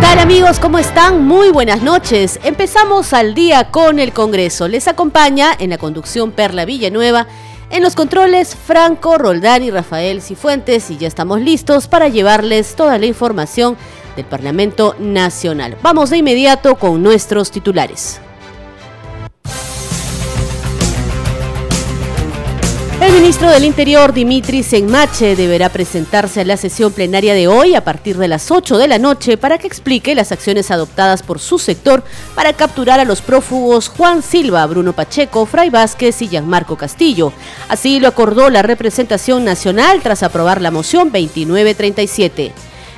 [0.00, 0.58] Tal amigos?
[0.58, 1.26] ¿Cómo están?
[1.26, 2.40] Muy buenas noches.
[2.42, 4.66] Empezamos al día con el Congreso.
[4.66, 7.26] Les acompaña en la conducción Perla Villanueva,
[7.70, 12.98] en los controles Franco, Roldán y Rafael Cifuentes y ya estamos listos para llevarles toda
[12.98, 13.76] la información
[14.16, 15.76] del Parlamento Nacional.
[15.82, 18.20] Vamos de inmediato con nuestros titulares.
[23.10, 27.82] El ministro del Interior, Dimitri Senmache, deberá presentarse a la sesión plenaria de hoy a
[27.82, 31.58] partir de las 8 de la noche para que explique las acciones adoptadas por su
[31.58, 32.04] sector
[32.36, 37.32] para capturar a los prófugos Juan Silva, Bruno Pacheco, Fray Vázquez y Gianmarco Castillo.
[37.68, 42.52] Así lo acordó la representación nacional tras aprobar la moción 2937.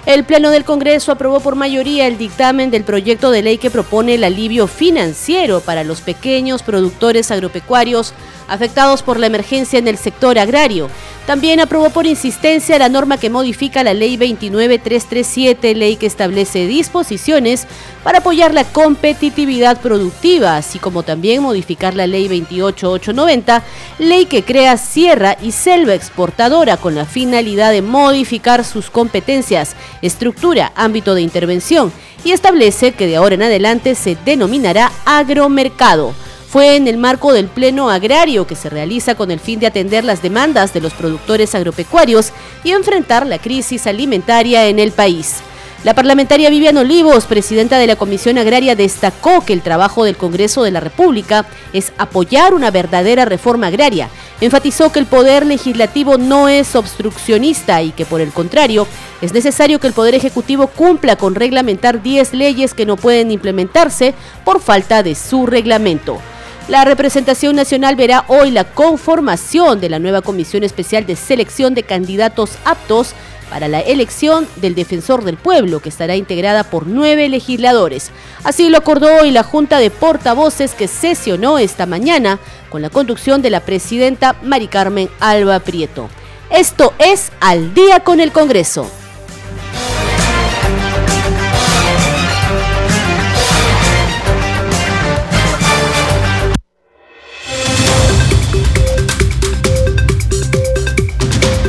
[0.05, 4.17] El Pleno del Congreso aprobó por mayoría el dictamen del proyecto de ley que propone
[4.17, 8.13] el alivio financiero para los pequeños productores agropecuarios
[8.53, 10.89] afectados por la emergencia en el sector agrario.
[11.27, 17.67] También aprobó por insistencia la norma que modifica la Ley 29337, ley que establece disposiciones
[18.03, 23.63] para apoyar la competitividad productiva, así como también modificar la Ley 28890,
[24.01, 30.73] ley que crea Sierra y Selva Exportadora con la finalidad de modificar sus competencias, estructura,
[30.75, 31.93] ámbito de intervención
[32.25, 36.15] y establece que de ahora en adelante se denominará agromercado
[36.53, 40.05] fue en el marco del Pleno Agrario que se realiza con el fin de atender
[40.05, 42.31] las demandas de los productores agropecuarios
[42.63, 45.37] y enfrentar la crisis alimentaria en el país.
[45.83, 50.63] La parlamentaria Vivian Olivos, presidenta de la Comisión Agraria, destacó que el trabajo del Congreso
[50.63, 54.11] de la República es apoyar una verdadera reforma agraria.
[54.43, 58.87] Enfatizó que el poder legislativo no es obstruccionista y que por el contrario
[59.23, 64.13] es necesario que el Poder Ejecutivo cumpla con reglamentar 10 leyes que no pueden implementarse
[64.45, 66.21] por falta de su reglamento.
[66.69, 71.83] La representación nacional verá hoy la conformación de la nueva Comisión Especial de Selección de
[71.83, 73.15] Candidatos Aptos
[73.51, 78.11] para la elección del Defensor del Pueblo, que estará integrada por nueve legisladores.
[78.45, 82.39] Así lo acordó hoy la Junta de Portavoces que sesionó esta mañana
[82.71, 86.09] con la conducción de la presidenta Mari Carmen Alba Prieto.
[86.49, 89.02] Esto es Al día con el Congreso.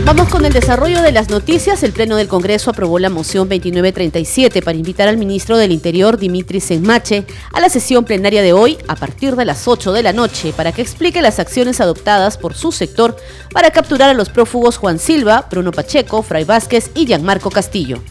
[0.06, 1.82] Vamos con el desarrollo de las noticias.
[1.82, 6.60] El Pleno del Congreso aprobó la moción 2937 para invitar al ministro del Interior, Dimitri
[6.60, 10.52] Senmache, a la sesión plenaria de hoy a partir de las 8 de la noche
[10.52, 13.16] para que explique las acciones adoptadas por su sector
[13.54, 18.04] para capturar a los prófugos Juan Silva, Bruno Pacheco, Fray Vázquez y Gianmarco Castillo.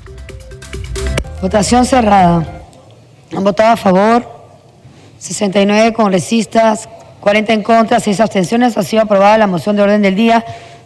[1.43, 2.65] Votación cerrada.
[3.37, 4.27] Han votado a favor
[5.19, 6.89] 69 congresistas,
[7.21, 8.79] 40 en contra, 6 abstenciones.
[8.79, 10.43] Ha sido aprobada la moción de orden del día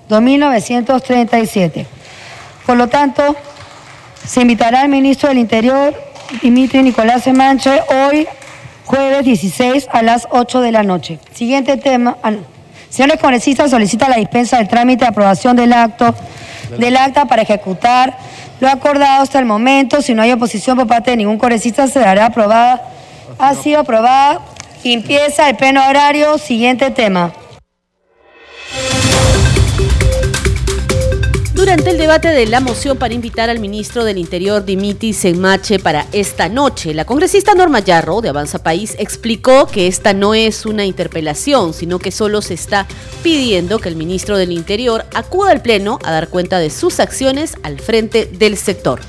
[0.09, 1.87] 2937.
[2.65, 3.37] Por lo tanto,
[4.27, 5.94] se invitará al ministro del Interior,
[6.43, 8.27] Dimitri Nicolás Semanche, hoy
[8.84, 11.19] jueves 16 a las 8 de la noche.
[11.33, 12.16] Siguiente tema.
[12.22, 12.33] Ah,
[12.89, 16.15] Señores congresistas, solicita la dispensa del trámite de aprobación del acto
[16.78, 18.16] del acta para ejecutar
[18.59, 20.00] lo acordado hasta el momento.
[20.03, 22.83] Si no hay oposición por parte de ningún congresista, se dará aprobada.
[23.39, 24.41] Ha sido aprobada.
[24.83, 26.39] Empieza el pleno horario.
[26.39, 27.33] Siguiente tema.
[31.56, 36.06] Durante el debate de la moción para invitar al ministro del Interior Dimitri Senmache para
[36.12, 40.84] esta noche, la congresista Norma Yarro de Avanza País explicó que esta no es una
[40.84, 42.87] interpelación, sino que solo se está
[43.22, 47.55] pidiendo que el ministro del Interior acuda al Pleno a dar cuenta de sus acciones
[47.62, 49.00] al frente del sector.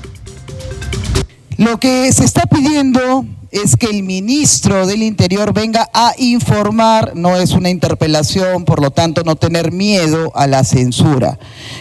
[1.58, 7.36] Lo que se está pidiendo es que el ministro del Interior venga a informar, no
[7.36, 11.36] es una interpelación, por lo tanto no tener miedo a la censura.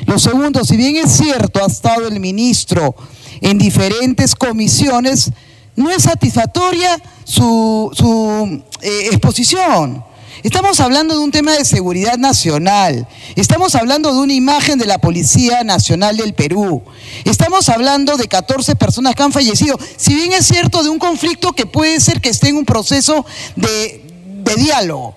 [0.07, 2.95] Lo segundo, si bien es cierto, ha estado el ministro
[3.39, 5.31] en diferentes comisiones,
[5.75, 10.03] no es satisfactoria su, su eh, exposición.
[10.43, 14.99] Estamos hablando de un tema de seguridad nacional, estamos hablando de una imagen de la
[14.99, 16.83] Policía Nacional del Perú,
[17.25, 21.53] estamos hablando de 14 personas que han fallecido, si bien es cierto de un conflicto
[21.53, 23.25] que puede ser que esté en un proceso
[23.55, 24.05] de,
[24.43, 25.15] de diálogo.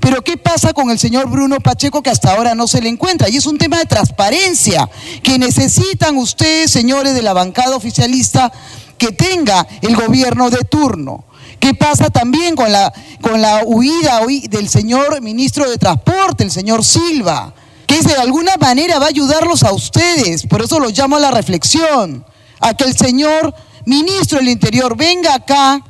[0.00, 3.28] Pero ¿qué pasa con el señor Bruno Pacheco que hasta ahora no se le encuentra?
[3.28, 4.88] Y es un tema de transparencia
[5.22, 8.52] que necesitan ustedes, señores de la bancada oficialista,
[8.98, 11.24] que tenga el gobierno de turno
[11.64, 14.20] ¿Qué pasa también con la, con la huida
[14.50, 17.54] del señor ministro de Transporte, el señor Silva?
[17.86, 20.46] Que de alguna manera va a ayudarlos a ustedes.
[20.46, 22.22] Por eso los llamo a la reflexión,
[22.60, 23.54] a que el señor
[23.86, 25.82] ministro del Interior venga acá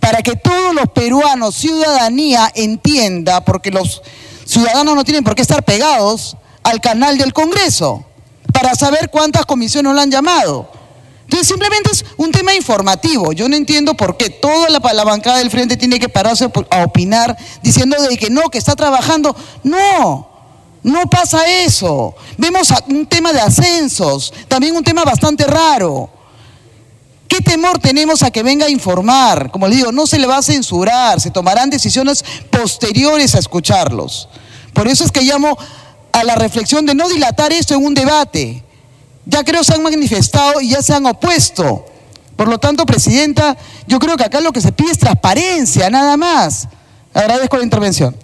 [0.00, 4.02] para que todos los peruanos, ciudadanía, entienda, porque los
[4.44, 8.04] ciudadanos no tienen por qué estar pegados al canal del Congreso,
[8.52, 10.81] para saber cuántas comisiones lo han llamado.
[11.32, 13.32] Entonces simplemente es un tema informativo.
[13.32, 17.34] Yo no entiendo por qué toda la, bancada del frente tiene que pararse a opinar
[17.62, 19.34] diciendo de que no, que está trabajando.
[19.62, 20.28] No,
[20.82, 22.14] no pasa eso.
[22.36, 26.10] Vemos un tema de ascensos, también un tema bastante raro.
[27.26, 29.50] ¿Qué temor tenemos a que venga a informar?
[29.50, 34.28] Como le digo, no se le va a censurar, se tomarán decisiones posteriores a escucharlos.
[34.74, 35.56] Por eso es que llamo
[36.12, 38.62] a la reflexión de no dilatar esto en un debate.
[39.24, 41.86] Ya creo se han manifestado y ya se han opuesto.
[42.36, 46.16] Por lo tanto, Presidenta, yo creo que acá lo que se pide es transparencia, nada
[46.16, 46.68] más.
[47.14, 48.16] Agradezco la intervención.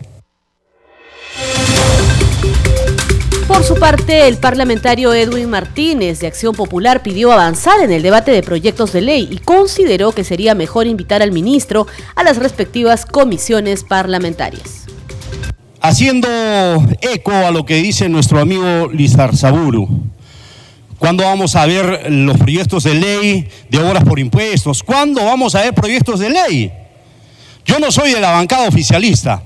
[3.47, 8.31] Por su parte, el parlamentario Edwin Martínez de Acción Popular pidió avanzar en el debate
[8.31, 13.07] de proyectos de ley y consideró que sería mejor invitar al ministro a las respectivas
[13.07, 14.85] comisiones parlamentarias.
[15.81, 16.29] Haciendo
[17.01, 19.89] eco a lo que dice nuestro amigo Lizar Saburu,
[20.99, 24.83] ¿cuándo vamos a ver los proyectos de ley de obras por impuestos?
[24.83, 26.73] ¿Cuándo vamos a ver proyectos de ley?
[27.65, 29.43] Yo no soy de la bancada oficialista,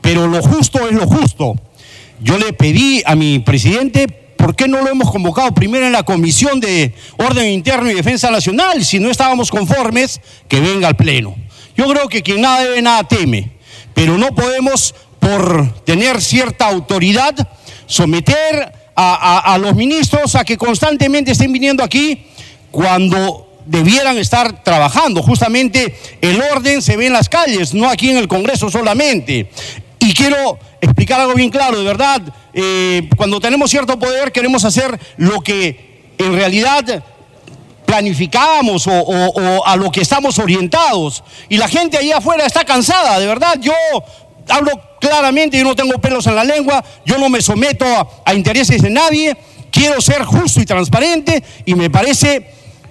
[0.00, 1.56] pero lo justo es lo justo
[2.20, 6.02] yo le pedí a mi presidente, ¿por qué no lo hemos convocado primero en la
[6.02, 8.84] Comisión de Orden Interno y Defensa Nacional?
[8.84, 11.36] Si no estábamos conformes, que venga al Pleno.
[11.76, 13.50] Yo creo que quien nada debe, nada teme,
[13.92, 17.34] pero no podemos, por tener cierta autoridad,
[17.86, 22.26] someter a, los ministros a que constantemente estén viniendo aquí
[22.70, 25.22] cuando debieran estar trabajando.
[25.22, 29.50] Justamente el orden se ve en las calles, no aquí en el Congreso solamente.
[29.98, 32.22] Y quiero explicar algo bien claro, de verdad,
[32.54, 37.02] eh, cuando tenemos cierto poder queremos hacer lo que en realidad
[37.86, 41.22] planificamos o, a lo que estamos orientados.
[41.48, 43.56] Y la gente ahí afuera está cansada, de verdad.
[43.60, 43.72] Yo
[44.48, 44.70] hablo
[45.00, 47.84] claramente, yo no tengo pelos en la lengua, yo no me someto
[48.24, 49.36] a intereses de nadie,
[49.70, 52.50] quiero ser justo y transparente y me parece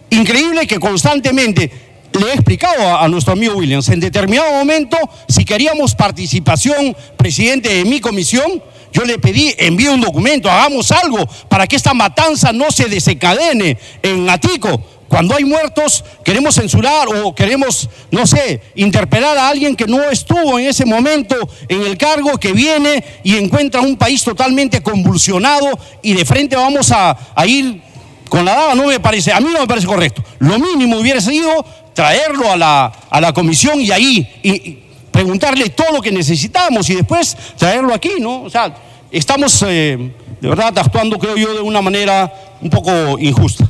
[0.10, 1.72] increíble que constantemente
[2.19, 4.98] le he explicado a, nuestro amigo Williams, en determinado momento,
[5.28, 8.63] si queríamos participación, presidente de mi comisión,
[8.94, 11.18] yo le pedí, envíe un documento, hagamos algo
[11.50, 14.81] para que esta matanza no se desencadene en Atico.
[15.07, 20.57] Cuando hay muertos, queremos censurar o queremos, no sé, interpelar a alguien que no estuvo
[20.57, 21.36] en ese momento
[21.69, 26.92] en el cargo, que viene y encuentra un país totalmente convulsionado y de frente vamos
[26.92, 27.81] a, ir
[28.30, 30.24] con la daba, no me parece, a mí no me parece correcto.
[30.40, 31.63] Lo mínimo hubiera sido
[31.94, 34.80] traerlo a la, a la comisión y ahí y,
[35.12, 38.42] preguntarle todo lo que necesitamos y después traerlo aquí, ¿no?
[38.42, 38.75] O sea,
[39.10, 40.12] estamos eh,
[40.42, 43.66] de verdad actuando, creo yo, de una manera un poco injusta.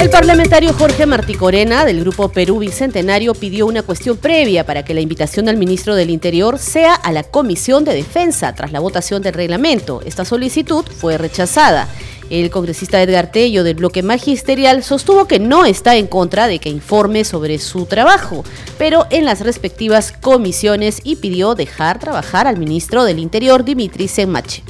[0.00, 4.94] El parlamentario Jorge Martí Corena, del Grupo Perú Bicentenario, pidió una cuestión previa para que
[4.94, 9.22] la invitación al ministro del Interior sea a la Comisión de Defensa tras la votación
[9.22, 10.00] del reglamento.
[10.06, 11.88] Esta solicitud fue rechazada.
[12.30, 16.68] El congresista Edgar Tello del bloque magisterial sostuvo que no está en contra de que
[16.68, 18.44] informe sobre su trabajo,
[18.78, 24.62] pero en las respectivas comisiones y pidió dejar trabajar al ministro del Interior, Dimitri Senmache.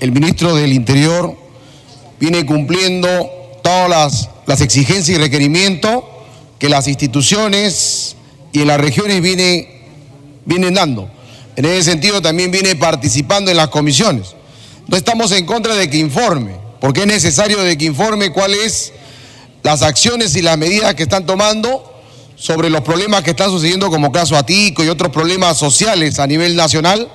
[0.00, 1.36] El ministro del Interior
[2.18, 3.08] viene cumpliendo
[3.62, 6.04] todas las, exigencias y requerimientos
[6.58, 8.16] que las instituciones
[8.52, 9.82] y las regiones viene,
[10.44, 11.08] vienen dando.
[11.56, 14.34] En ese sentido también viene participando en las comisiones.
[14.88, 18.92] No estamos en contra de que informe, porque es necesario de que informe cuáles
[19.62, 21.88] las acciones y las medidas que están tomando
[22.36, 26.56] sobre los problemas que están sucediendo como caso Atico y otros problemas sociales a nivel
[26.56, 27.08] nacional,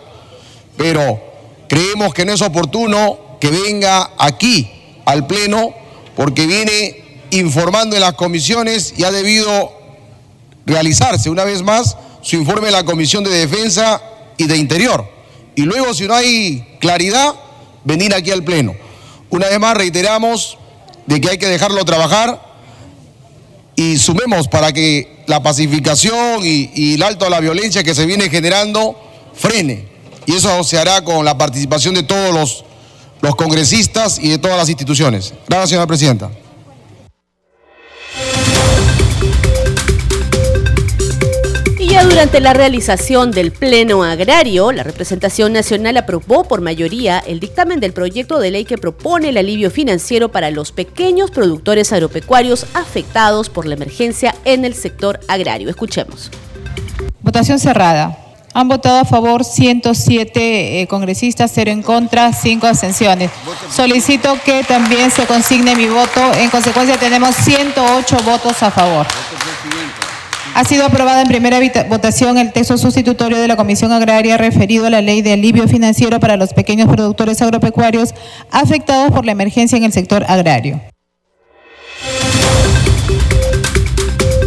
[0.77, 1.21] pero
[1.67, 4.71] creemos que no es oportuno que venga aquí
[5.05, 5.73] al Pleno
[6.17, 9.71] porque viene informando en las comisiones y ha debido
[10.65, 14.01] realizarse una vez más su informe de la Comisión de Defensa
[14.35, 15.07] y de Interior.
[15.55, 17.35] Y luego, si no hay claridad,
[17.83, 18.75] venir aquí al Pleno.
[19.29, 20.57] Una vez más reiteramos
[21.05, 22.41] de que hay que dejarlo trabajar
[23.75, 28.29] y sumemos para que la pacificación y, el alto a la violencia que se viene
[28.31, 28.99] generando
[29.35, 29.87] frene.
[30.25, 32.65] Y eso se hará con la participación de todos los,
[33.21, 35.33] los congresistas y de todas las instituciones.
[35.47, 36.29] Gracias, señora presidenta.
[42.17, 47.93] Durante la realización del Pleno Agrario, la representación nacional aprobó por mayoría el dictamen del
[47.93, 53.67] proyecto de ley que propone el alivio financiero para los pequeñños productores agropecuarios afectados por
[53.67, 55.69] la emergencia en el sector agrario.
[55.69, 56.31] Escuchemos.
[57.21, 58.26] Votación cerrada.
[58.57, 63.29] Han votado a favor 107 eh, congresistas, 0 en contra, 5 abstenciones.
[63.69, 66.33] Solicito que también se consigne mi voto.
[66.39, 69.05] En consecuencia tenemos 108 votos a favor.
[70.55, 74.89] Ha sido aprobada en primera votación el texto sustitutorio de la Comisión Agraria referido a
[74.89, 78.15] la ley de alivio financiero para los pequeños productores agropecuarios
[78.49, 80.81] afectados por la emergencia en el sector agrario.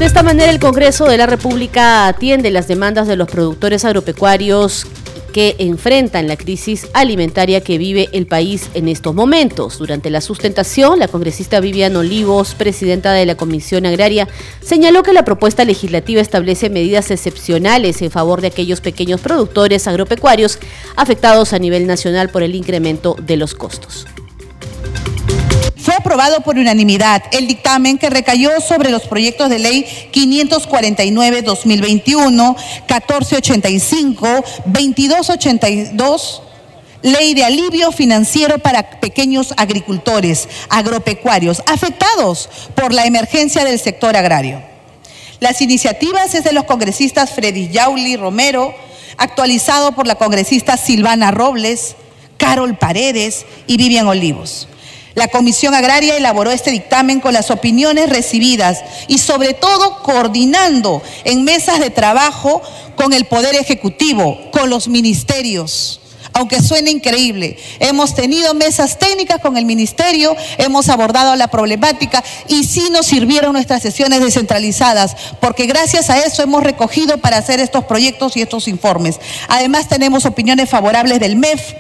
[0.01, 4.87] De esta manera, el Congreso de la República atiende las demandas de los productores agropecuarios
[5.35, 9.77] que enfrentan la crisis alimentaria que vive el país en estos momentos.
[9.77, 14.27] Durante la sustentación, la congresista Vivian Olivos, presidenta de la Comisión Agraria,
[14.63, 20.61] señaló que la propuesta legislativa establece medidas excepcionales en favor de aquellos pequeños productores agropecuarios
[20.97, 24.07] afectados a nivel nacional por el incremento de los costos.
[25.83, 34.45] Fue aprobado por unanimidad el dictamen que recayó sobre los proyectos de ley 549-2021, 1485,
[34.67, 36.43] 2282,
[37.03, 44.61] Ley de alivio financiero para pequeños agricultores agropecuarios afectados por la emergencia del sector agrario.
[45.39, 48.75] Las iniciativas es de los congresistas Freddy Yauli Romero,
[49.17, 51.97] actualizado por la congresista Silvana Robles,
[52.37, 54.69] Carol Paredes y Vivian Olivos.
[55.15, 61.45] La Comisión Agraria elaboró este dictamen con las opiniones recibidas y sobre todo coordinando en
[61.45, 62.63] mesas de trabajo
[62.97, 66.01] con el Poder Ejecutivo, con los ministerios.
[66.33, 72.65] Aunque suene increíble, hemos tenido mesas técnicas con el ministerio, hemos abordado la problemática y
[72.65, 77.85] sí nos sirvieron nuestras sesiones descentralizadas, porque gracias a eso hemos recogido para hacer estos
[77.85, 79.19] proyectos y estos informes.
[79.49, 81.75] Además tenemos opiniones favorables del MEF,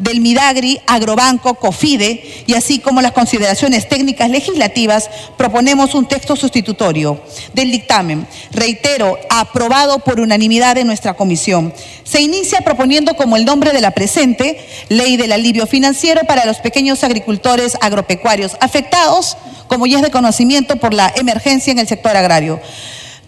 [0.00, 7.22] del Midagri, Agrobanco, COFIDE y así como las consideraciones técnicas legislativas, proponemos un texto sustitutorio
[7.52, 11.72] del dictamen, reitero, aprobado por unanimidad en nuestra comisión.
[12.02, 16.58] Se inicia proponiendo como el nombre de la presente Ley del Alivio Financiero para los
[16.58, 19.36] pequeños agricultores agropecuarios afectados,
[19.68, 22.60] como ya es de conocimiento, por la emergencia en el sector agrario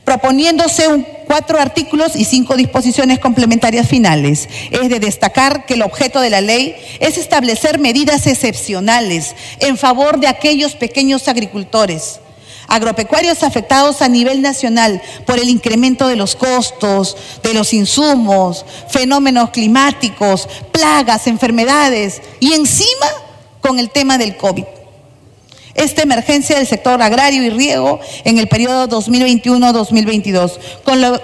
[0.05, 4.49] proponiéndose cuatro artículos y cinco disposiciones complementarias finales.
[4.71, 10.19] Es de destacar que el objeto de la ley es establecer medidas excepcionales en favor
[10.19, 12.21] de aquellos pequeños agricultores
[12.69, 19.51] agropecuarios afectados a nivel nacional por el incremento de los costos, de los insumos, fenómenos
[19.51, 23.09] climáticos, plagas, enfermedades y encima
[23.61, 24.65] con el tema del COVID
[25.75, 30.59] esta emergencia del sector agrario y riego en el periodo 2021-2022.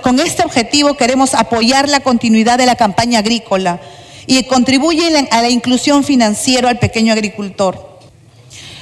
[0.01, 3.81] Con, este objetivo queremos apoyar la continuidad de la campaña agrícola
[4.27, 7.99] y contribuye a la inclusión financiera al pequeño agricultor.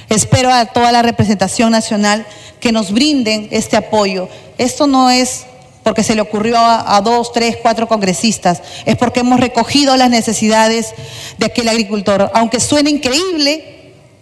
[0.08, 2.26] Espero a toda la representación nacional
[2.60, 4.28] que nos brinden este apoyo.
[4.58, 5.46] Esto no es
[5.82, 10.10] porque se le ocurrió a, a, dos, tres, cuatro congresistas, es porque hemos recogido las
[10.10, 10.92] necesidades
[11.38, 12.30] de aquel agricultor.
[12.34, 13.75] Aunque suene increíble,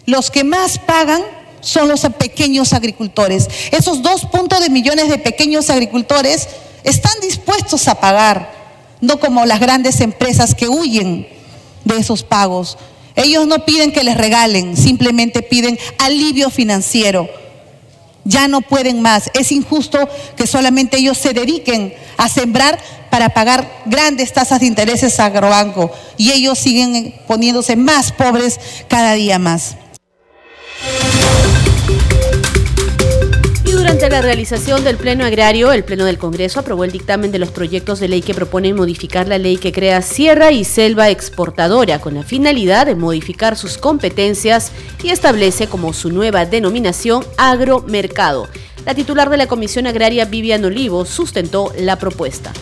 [0.07, 1.23] los que más pagan
[1.61, 3.49] son los pequeños agricultores.
[3.71, 6.49] Esos dos puntos de millones de pequeños agricultores
[6.85, 8.53] están dispuestos a pagar,
[9.01, 11.27] no como las grandes empresas que huyen
[11.85, 12.77] de esos pagos.
[13.17, 17.29] Ellos no piden que les regalen, simplemente piden alivio financiero.
[18.25, 19.31] Ya no pueden más.
[19.35, 22.79] Es injusto que solamente ellos se dediquen a sembrar
[23.11, 28.59] para pagar grandes tasas de intereses a agrobanco y ellos siguen poniéndose más pobres
[28.89, 29.77] cada día más.
[33.65, 37.51] Durante la realización del Pleno Agrario, el Pleno del Congreso aprobó el dictamen de los
[37.51, 42.15] proyectos de ley que proponen modificar la ley que crea Sierra y Selva Exportadora con
[42.15, 48.49] la finalidad de modificar sus competencias y establece como su nueva denominación agromercado.
[48.85, 52.53] La titular de la Comisión Agraria, Vivian Olivo, sustentó la propuesta.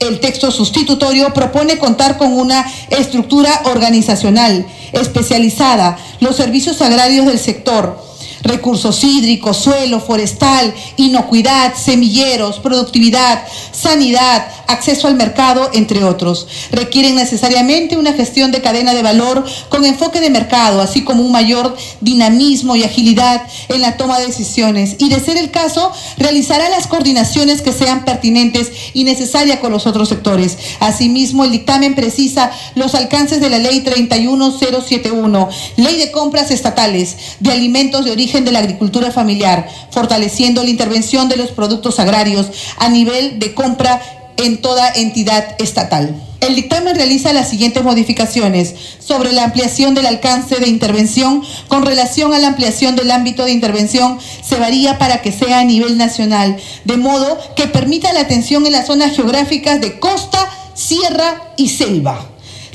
[0.00, 8.09] El texto sustitutorio propone contar con una estructura organizacional especializada, los servicios agrarios del sector,
[8.42, 13.42] recursos hídricos, suelo, forestal, inocuidad, semilleros, productividad,
[13.72, 16.46] sanidad, acceso al mercado, entre otros.
[16.70, 21.32] Requieren necesariamente una gestión de cadena de valor con enfoque de mercado, así como un
[21.32, 24.96] mayor dinamismo y agilidad en la toma de decisiones.
[24.98, 29.86] Y de ser el caso, realizará las coordinaciones que sean pertinentes y necesarias con los
[29.86, 30.56] otros sectores.
[30.80, 37.52] Asimismo, el dictamen precisa los alcances de la Ley 31071, Ley de Compras Estatales de
[37.52, 42.46] Alimentos de Origen de la agricultura familiar, fortaleciendo la intervención de los productos agrarios
[42.78, 44.00] a nivel de compra
[44.36, 46.14] en toda entidad estatal.
[46.40, 51.42] El dictamen realiza las siguientes modificaciones sobre la ampliación del alcance de intervención.
[51.68, 55.64] Con relación a la ampliación del ámbito de intervención, se varía para que sea a
[55.64, 61.52] nivel nacional, de modo que permita la atención en las zonas geográficas de costa, sierra
[61.56, 62.30] y selva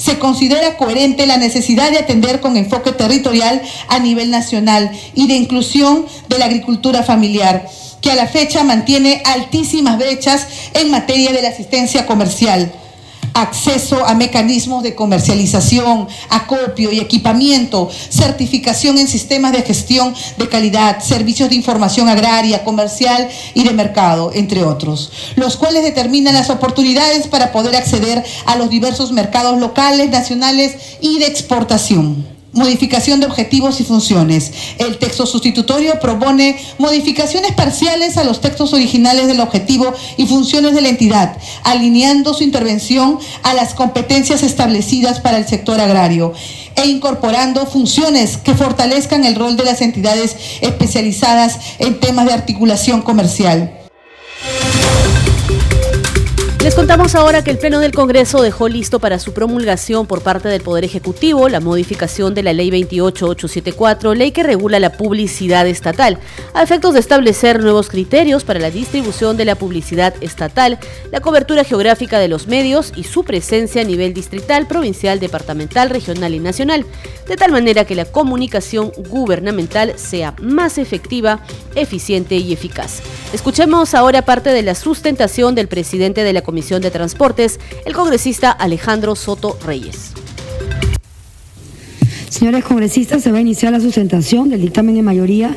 [0.06, 5.34] se considera coherente la necesidad de atender con enfoque territorial a nivel nacional y de
[5.34, 7.68] inclusión de la agricultura familiar,
[8.02, 10.46] que a la fecha mantiene altísimas brechas
[10.76, 12.72] en materia de la asistencia comercial
[13.36, 21.02] acceso a mecanismos de comercialización, acopio y equipamiento, certificación en sistemas de gestión de calidad,
[21.02, 27.28] servicios de información agraria, comercial y de mercado, entre otros, los cuales determinan las oportunidades
[27.28, 32.35] para poder acceder a los diversos mercados locales, nacionales y de exportación.
[32.56, 34.54] Modificación de objetivos y funciones.
[34.78, 40.82] El texto sustitutorio propone modificaciones parciales a los textos originales del objetivo y funciones de
[40.82, 46.32] la entidad, alineando su intervención a las competencias establecidas para el sector agrario
[46.78, 53.02] e incorporando funciones que fortalezcan el rol de las entidades especializadas en temas de articulación
[53.02, 53.82] comercial.
[56.66, 60.50] Les contamos ahora que el Pleno del Congreso dejó listo para su promulgación por parte
[60.50, 66.18] del Poder Ejecutivo la modificación de la Ley 28874, ley que regula la publicidad estatal,
[66.56, 70.80] a efectos de establecer nuevos criterios para la distribución de la publicidad estatal,
[71.12, 76.34] la cobertura geográfica de los medios y su presencia a nivel distrital, provincial, departamental, regional
[76.34, 76.84] y nacional,
[77.28, 81.42] de tal manera que la comunicación gubernamental sea más efectiva,
[81.76, 83.04] eficiente y eficaz.
[83.34, 87.92] Escuchemos ahora parte de la sustentación del presidente de la Comisión Comisión de Transportes, el
[87.92, 90.14] congresista Alejandro Soto Reyes.
[92.30, 95.54] Señores congresistas, se va a iniciar la sustentación del dictamen de mayoría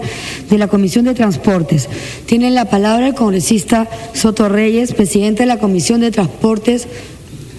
[0.50, 1.88] de la Comisión de Transportes.
[2.26, 6.88] Tiene la palabra el congresista Soto Reyes, presidente de la Comisión de Transportes.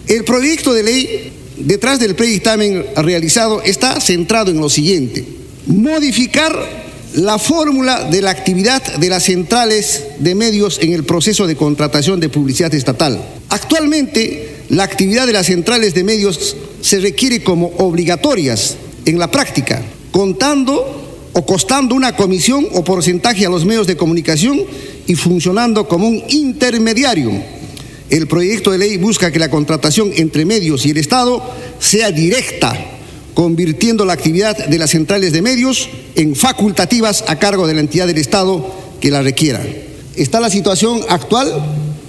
[0.10, 5.26] El proyecto de ley detrás del predictamen realizado está centrado en lo siguiente.
[5.66, 11.56] Modificar la fórmula de la actividad de las centrales de medios en el proceso de
[11.56, 13.20] contratación de publicidad estatal.
[13.50, 19.82] Actualmente, la actividad de las centrales de medios se requiere como obligatorias en la práctica,
[20.12, 24.62] contando o costando una comisión o porcentaje a los medios de comunicación
[25.08, 27.32] y funcionando como un intermediario.
[28.10, 31.44] El proyecto de ley busca que la contratación entre medios y el Estado
[31.80, 32.99] sea directa
[33.40, 38.06] convirtiendo la actividad de las centrales de medios en facultativas a cargo de la entidad
[38.06, 39.66] del Estado que la requiera.
[40.18, 41.54] Está la situación actual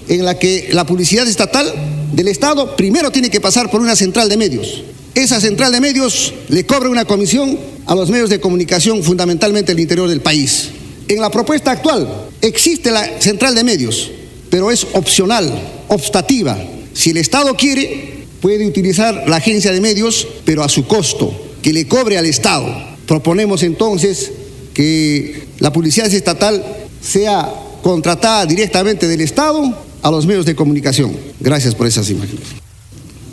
[0.09, 1.73] en la que la publicidad estatal
[2.13, 4.83] del Estado primero tiene que pasar por una central de medios.
[5.15, 9.83] Esa central de medios le cobra una comisión a los medios de comunicación fundamentalmente del
[9.83, 10.71] interior del país.
[11.07, 12.09] En la propuesta actual
[12.41, 14.11] existe la central de medios,
[14.51, 15.49] pero es opcional,
[15.87, 16.59] optativa.
[16.93, 21.73] Si el Estado quiere, puede utilizar la agencia de medios, pero a su costo, que
[21.73, 22.75] le cobre al Estado.
[23.07, 24.33] Proponemos entonces
[24.75, 26.65] que la publicidad estatal
[27.03, 31.17] sea contratada directamente del Estado a los medios de comunicación.
[31.41, 32.45] Gracias por esas imágenes.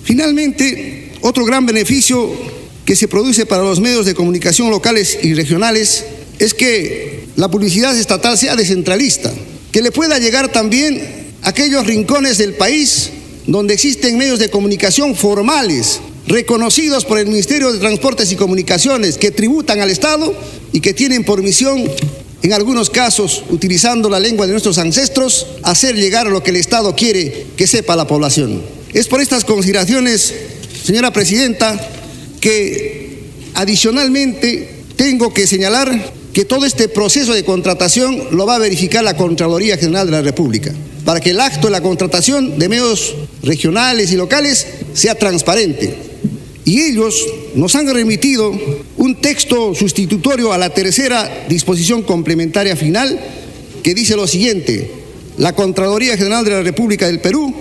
[0.04, 2.30] Finalmente, otro gran beneficio
[2.86, 6.06] que se produce para los medios de comunicación locales y regionales
[6.40, 9.32] es que la publicidad estatal sea descentralista,
[9.72, 11.02] que le pueda llegar también
[11.44, 13.12] a aquellos rincones del país
[13.48, 19.32] donde existen medios de comunicación formales, reconocidos por el Ministerio de Transportes y Comunicaciones, que
[19.32, 20.36] tributan al Estado
[20.74, 21.90] y que tienen por misión,
[22.44, 26.94] en algunos casos, utilizando la lengua de nuestros ancestros, hacer llegar lo que el Estado
[26.94, 28.62] quiere que sepa la población.
[28.94, 30.34] Es por estas consideraciones,
[30.84, 31.90] señora Presidenta,
[32.42, 39.04] que adicionalmente tengo que señalar que todo este proceso de contratación lo va a verificar
[39.04, 40.72] la Contraloría General de la República
[41.04, 45.96] para que el acto de la contratación de medios regionales y locales sea transparente.
[46.64, 48.52] Y ellos nos han remitido
[48.98, 53.20] un texto sustitutorio a la tercera disposición complementaria final
[53.82, 54.92] que dice lo siguiente,
[55.40, 57.52] la Contraloría General de la República del Perú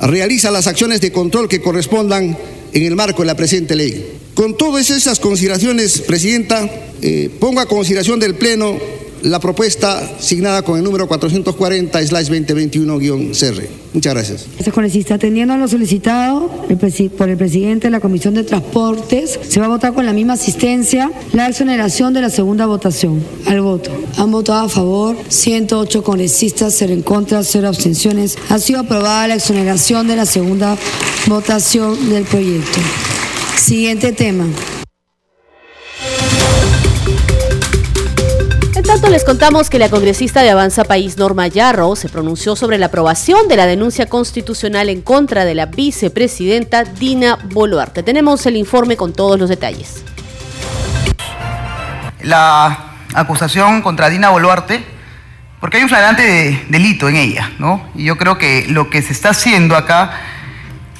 [0.00, 2.36] realiza las acciones de control que correspondan
[2.76, 4.06] en el marco de la presente ley.
[4.34, 6.68] Con todas esas consideraciones, Presidenta,
[7.00, 8.78] eh, pongo a consideración del Pleno
[9.26, 13.62] la propuesta signada con el número 440-2021-CR.
[13.92, 14.46] Muchas gracias.
[14.54, 15.14] Gracias, congresista.
[15.14, 16.48] Atendiendo a lo solicitado
[17.16, 20.34] por el presidente de la Comisión de Transportes, se va a votar con la misma
[20.34, 23.20] asistencia la exoneración de la segunda votación.
[23.46, 23.90] Al voto.
[24.16, 28.38] Han votado a favor 108 congresistas, 0 en contra, 0 abstenciones.
[28.48, 30.76] Ha sido aprobada la exoneración de la segunda
[31.26, 32.78] votación del proyecto.
[33.56, 34.44] Siguiente tema.
[39.10, 43.46] Les contamos que la congresista de Avanza País, Norma Yarro, se pronunció sobre la aprobación
[43.46, 48.02] de la denuncia constitucional en contra de la vicepresidenta Dina Boluarte.
[48.02, 50.02] Tenemos el informe con todos los detalles.
[52.22, 52.78] La
[53.14, 54.84] acusación contra Dina Boluarte,
[55.60, 57.88] porque hay un flagrante delito en ella, ¿no?
[57.94, 60.10] Y yo creo que lo que se está haciendo acá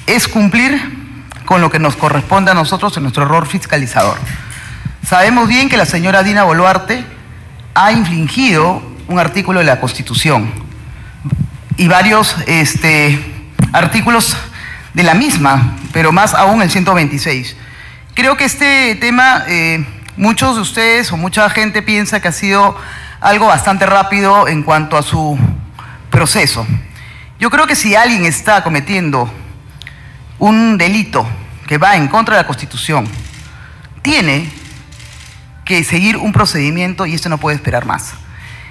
[0.05, 0.79] es cumplir
[1.45, 4.17] con lo que nos corresponde a nosotros en nuestro error fiscalizador.
[5.05, 7.16] Sabemos bien que la señora Dina Boluarte
[7.79, 10.49] ha infringido un artículo de la Constitución
[11.77, 13.23] y varios este,
[13.71, 14.35] artículos
[14.95, 17.55] de la misma, pero más aún el 126.
[18.15, 19.85] Creo que este tema, eh,
[20.17, 22.75] muchos de ustedes o mucha gente piensa que ha sido
[23.21, 25.37] algo bastante rápido en cuanto a su
[26.09, 26.65] proceso.
[27.39, 29.31] Yo creo que si alguien está cometiendo
[30.39, 31.27] un delito
[31.67, 33.07] que va en contra de la Constitución,
[34.01, 34.51] tiene
[35.67, 38.13] que seguir un procedimiento y esto no puede esperar más.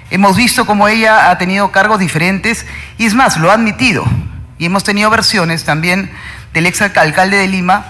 [0.09, 2.65] Hemos visto cómo ella ha tenido cargos diferentes
[2.97, 4.03] y es más, lo ha admitido.
[4.57, 6.11] Y hemos tenido versiones también
[6.53, 7.85] del ex alcalde de Lima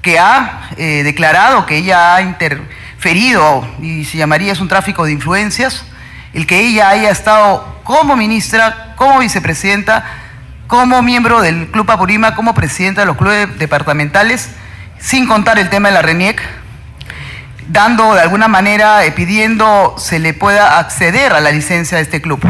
[0.00, 5.12] que ha eh, declarado que ella ha interferido y se llamaría es un tráfico de
[5.12, 5.84] influencias,
[6.32, 10.04] el que ella haya estado como ministra, como vicepresidenta,
[10.66, 14.48] como miembro del Club Apurima, como presidenta de los clubes departamentales,
[14.98, 16.40] sin contar el tema de la RENIEC,
[17.68, 22.20] dando de alguna manera, eh, pidiendo se le pueda acceder a la licencia de este
[22.20, 22.40] club.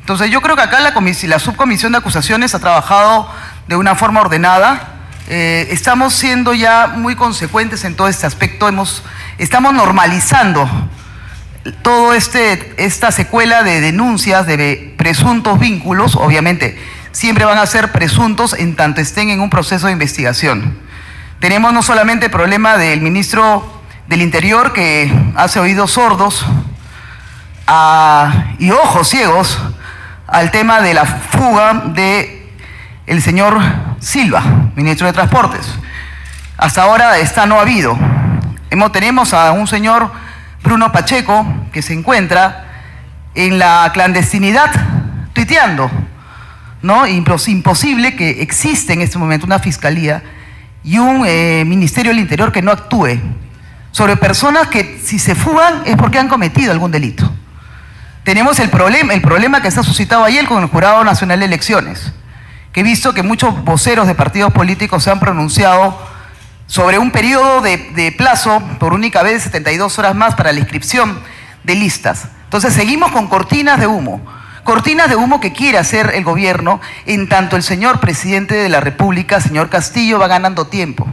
[0.00, 3.28] Entonces yo creo que acá la, la subcomisión de acusaciones ha trabajado
[3.68, 4.94] de una forma ordenada.
[5.28, 8.68] Eh, estamos siendo ya muy consecuentes en todo este aspecto.
[8.68, 9.02] Hemos,
[9.38, 10.68] estamos normalizando
[11.82, 16.14] toda este, esta secuela de denuncias de presuntos vínculos.
[16.14, 16.78] Obviamente,
[17.10, 20.78] siempre van a ser presuntos en tanto estén en un proceso de investigación.
[21.40, 23.75] Tenemos no solamente el problema del ministro
[24.08, 26.46] del Interior que hace oídos sordos
[28.58, 29.58] y ojos ciegos
[30.26, 32.52] al tema de la fuga de
[33.06, 33.58] el señor
[33.98, 34.42] Silva,
[34.74, 35.66] ministro de Transportes.
[36.56, 37.98] Hasta ahora está no ha habido.
[38.70, 40.10] Hemos, tenemos a un señor
[40.62, 42.64] Bruno Pacheco que se encuentra
[43.34, 44.70] en la clandestinidad
[45.32, 45.90] tuiteando,
[46.82, 47.06] ¿no?
[47.06, 50.22] Imposible que existe en este momento una fiscalía
[50.82, 53.20] y un eh, Ministerio del Interior que no actúe
[53.96, 57.32] sobre personas que si se fugan es porque han cometido algún delito.
[58.24, 61.46] Tenemos el problema, el problema que se ha suscitado ayer con el Jurado Nacional de
[61.46, 62.12] Elecciones,
[62.72, 65.98] que he visto que muchos voceros de partidos políticos se han pronunciado
[66.66, 71.18] sobre un periodo de, de plazo por única vez 72 horas más para la inscripción
[71.64, 72.28] de listas.
[72.44, 74.20] Entonces seguimos con cortinas de humo,
[74.62, 78.80] cortinas de humo que quiere hacer el gobierno en tanto el señor presidente de la
[78.80, 81.08] República, señor Castillo, va ganando tiempo.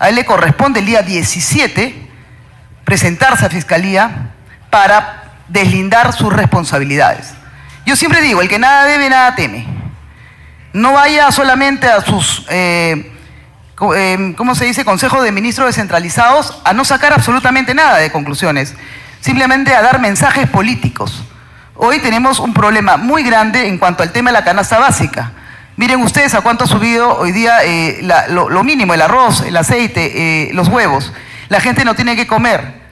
[0.00, 1.94] A él le corresponde el día 17
[2.84, 4.30] presentarse a Fiscalía
[4.70, 7.34] para deslindar sus responsabilidades.
[7.84, 9.66] Yo siempre digo, el que nada debe, nada teme.
[10.72, 13.12] No vaya solamente a sus, eh,
[13.94, 18.74] eh, ¿cómo se dice?, consejos de ministros descentralizados a no sacar absolutamente nada de conclusiones,
[19.20, 21.24] simplemente a dar mensajes políticos.
[21.74, 25.32] Hoy tenemos un problema muy grande en cuanto al tema de la canasta básica.
[25.80, 30.48] Miren ustedes a cuánto ha subido hoy día eh, lo, mínimo, el arroz, el aceite,
[30.50, 31.10] eh, los huevos.
[31.48, 32.82] La gente no tiene que comer.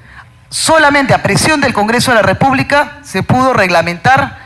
[0.48, 4.38] Solamente a presión del Congreso de la República se pudo reglamentar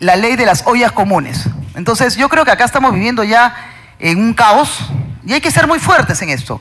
[0.00, 1.48] la ley de las ollas comunes.
[1.76, 3.54] Entonces yo creo que acá estamos viviendo ya
[4.00, 4.80] en un caos
[5.24, 6.60] y hay que ser muy fuertes en esto,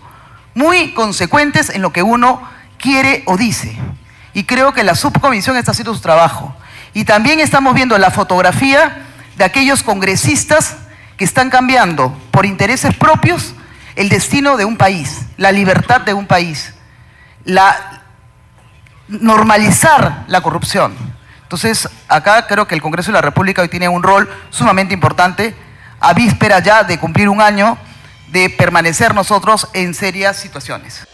[0.53, 3.75] muy consecuentes en lo que uno quiere o dice.
[4.35, 6.55] Y creo que la subcomisión está haciendo su trabajo.
[6.93, 9.07] Y también estamos viendo la fotografía
[9.37, 10.84] de aquellos congresistas
[11.17, 13.53] que están cambiando por intereses propios
[13.95, 16.73] el destino de un país, la libertad de un país,
[17.45, 18.03] la,
[19.07, 20.93] normalizar la corrupción.
[21.43, 25.55] Entonces, acá creo que el Congreso de la República hoy tiene un rol sumamente importante,
[25.99, 27.77] a víspera ya de cumplir un año
[28.27, 31.07] de permanecer nosotros en serias situaciones.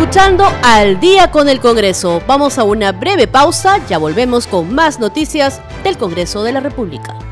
[0.00, 2.22] Escuchando Al día con el Congreso.
[2.26, 7.29] Vamos a una breve pausa, ya volvemos con más noticias del Congreso de la República.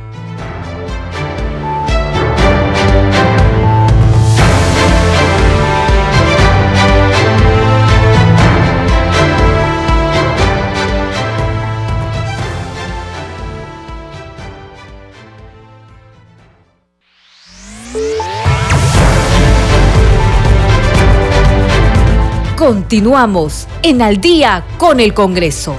[22.69, 25.75] Continuamos en Al día con el Congreso.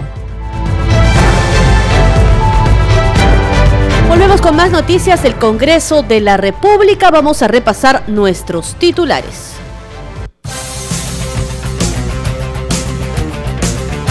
[4.07, 7.11] Volvemos con más noticias del Congreso de la República.
[7.11, 9.51] Vamos a repasar nuestros titulares.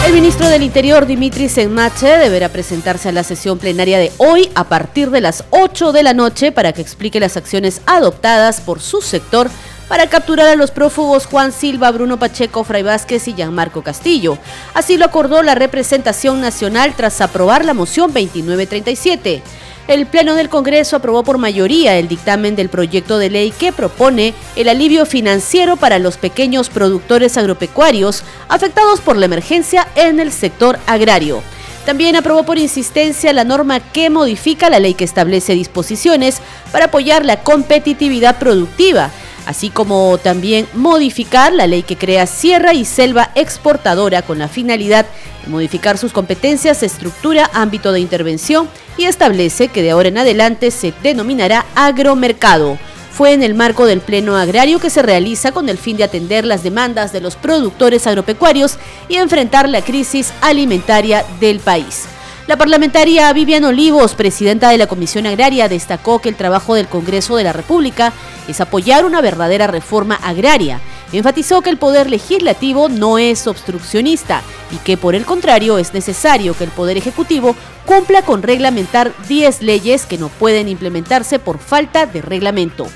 [0.07, 4.63] El ministro del Interior, Dimitri Senmache, deberá presentarse a la sesión plenaria de hoy a
[4.63, 9.03] partir de las 8 de la noche para que explique las acciones adoptadas por su
[9.03, 9.51] sector
[9.89, 14.39] para capturar a los prófugos Juan Silva, Bruno Pacheco, Fray Vázquez y Gianmarco Castillo.
[14.75, 19.43] Así lo acordó la representación nacional tras aprobar la moción 2937
[19.89, 24.35] el Pleno del Congreso aprobó por mayoría el dictamen del proyecto de ley que propone
[24.55, 30.79] el alivio financiero para los pequeños productores agropecuarios afectados por la emergencia en el sector
[30.87, 31.43] agrario.
[31.87, 37.25] También aprobó por insistencia la norma que modifica la ley que establece disposiciones para apoyar
[37.25, 39.11] la competitividad productiva
[39.49, 45.07] así como también modificar la ley que crea Sierra y Selva Exportadora con la finalidad
[45.43, 50.71] de modificar sus competencias, estructura, ámbito de intervención y establece que de ahora en adelante
[50.71, 52.79] se denominará agromercado.
[53.11, 56.45] Fue en el marco del Pleno Agrario que se realiza con el fin de atender
[56.45, 58.77] las demandas de los productores agropecuarios
[59.09, 62.05] y enfrentar la crisis alimentaria del país.
[62.49, 67.37] La parlamentaria Vivian Olivos, presidenta de la Comisión Agraria, destacó que el trabajo del Congreso
[67.37, 68.15] de la República
[68.49, 70.81] es apoyar una verdadera reforma agraria.
[71.13, 76.57] Enfatizó que el Poder Legislativo no es obstruccionista y que por el contrario es necesario
[76.57, 82.07] que el Poder Ejecutivo cumpla con reglamentar 10 leyes que no pueden implementarse por falta
[82.07, 82.87] de reglamento.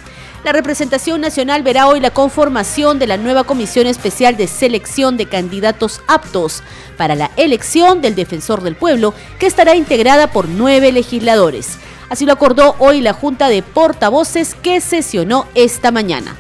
[0.44, 5.26] La representación nacional verá hoy la conformación de la nueva Comisión Especial de Selección de
[5.26, 6.64] Candidatos Aptos
[6.96, 11.78] para la elección del Defensor del Pueblo, que estará integrada por nueve legisladores.
[12.09, 16.37] Así lo acordó hoy la Junta de Portavoces que sesionó esta mañana.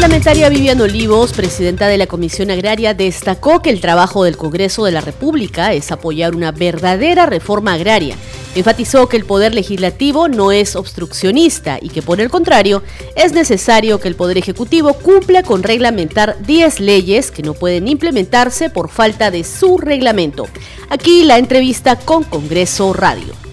[0.00, 4.92] Parlamentaria Vivian Olivos, presidenta de la Comisión Agraria, destacó que el trabajo del Congreso de
[4.92, 8.16] la República es apoyar una verdadera reforma agraria.
[8.54, 12.82] Enfatizó que el Poder Legislativo no es obstruccionista y que, por el contrario,
[13.14, 18.70] es necesario que el Poder Ejecutivo cumpla con reglamentar 10 leyes que no pueden implementarse
[18.70, 20.48] por falta de su reglamento.
[20.88, 23.49] Aquí la entrevista con Congreso Radio.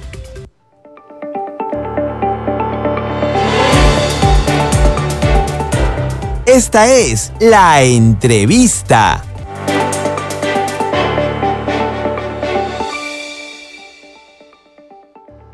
[6.57, 9.23] Esta es la entrevista.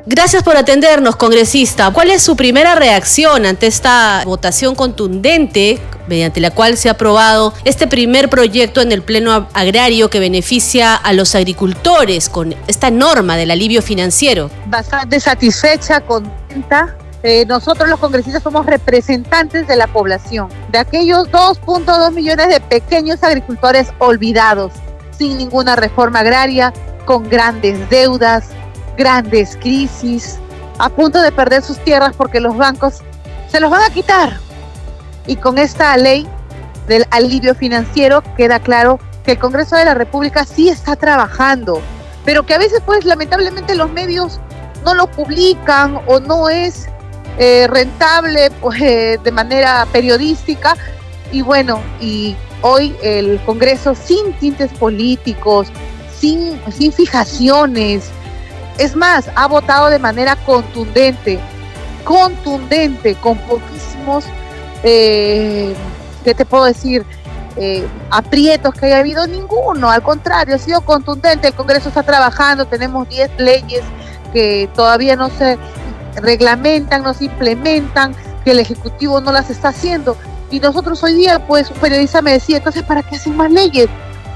[0.06, 1.90] Gracias por atendernos, congresista.
[1.90, 7.52] ¿Cuál es su primera reacción ante esta votación contundente mediante la cual se ha aprobado
[7.66, 13.36] este primer proyecto en el Pleno Agrario que beneficia a los agricultores con esta norma
[13.36, 14.50] del alivio financiero?
[14.68, 22.12] Bastante satisfecha, contenta eh, nosotros los congresistas somos representantes de la población, de aquellos 2.2
[22.12, 24.72] millones de pequeños agricultores olvidados,
[25.16, 26.70] sin ninguna reforma agraria,
[27.06, 28.48] con grandes deudas,
[28.98, 30.38] grandes crisis,
[30.78, 33.00] a punto de perder sus tierras porque los bancos
[33.48, 34.36] se los van a quitar.
[35.26, 36.28] Y con esta ley
[36.88, 41.80] del alivio financiero queda claro que el Congreso de la República sí está trabajando,
[42.26, 44.40] pero que a veces pues lamentablemente los medios
[44.84, 46.86] no lo publican o no es
[47.38, 50.76] eh, rentable pues, eh, de manera periodística.
[51.32, 55.68] Y bueno, y hoy el Congreso sin tintes políticos,
[56.18, 58.10] sin, sin fijaciones,
[58.78, 61.38] es más, ha votado de manera contundente,
[62.04, 64.24] contundente, con poquísimos,
[64.82, 65.74] eh,
[66.24, 67.04] ¿qué te puedo decir?
[67.56, 72.66] Eh, aprietos que haya habido ninguno, al contrario, ha sido contundente, el Congreso está trabajando,
[72.66, 73.82] tenemos 10 leyes
[74.32, 75.56] que todavía no se
[76.16, 80.16] reglamentan, no se implementan, que el Ejecutivo no las está haciendo.
[80.50, 83.88] Y nosotros hoy día, pues un periodista me decía, entonces, ¿para qué hacen más leyes?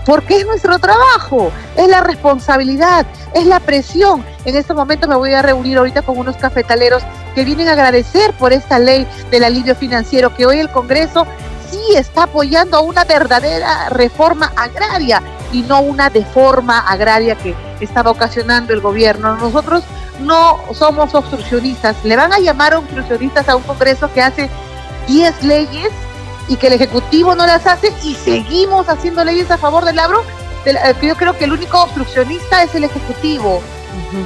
[0.06, 4.24] Porque es nuestro trabajo, es la responsabilidad, es la presión.
[4.46, 7.02] En este momento me voy a reunir ahorita con unos cafetaleros
[7.34, 11.26] que vienen a agradecer por esta ley del alivio financiero que hoy el Congreso
[11.70, 18.10] sí está apoyando a una verdadera reforma agraria y no una deforma agraria que estaba
[18.10, 19.36] ocasionando el gobierno.
[19.36, 19.84] Nosotros
[20.20, 21.96] no somos obstruccionistas.
[22.04, 24.50] Le van a llamar obstruccionistas a un Congreso que hace
[25.06, 25.90] 10 leyes
[26.48, 30.22] y que el Ejecutivo no las hace y seguimos haciendo leyes a favor del agro.
[30.64, 33.62] Eh, yo creo que el único obstruccionista es el Ejecutivo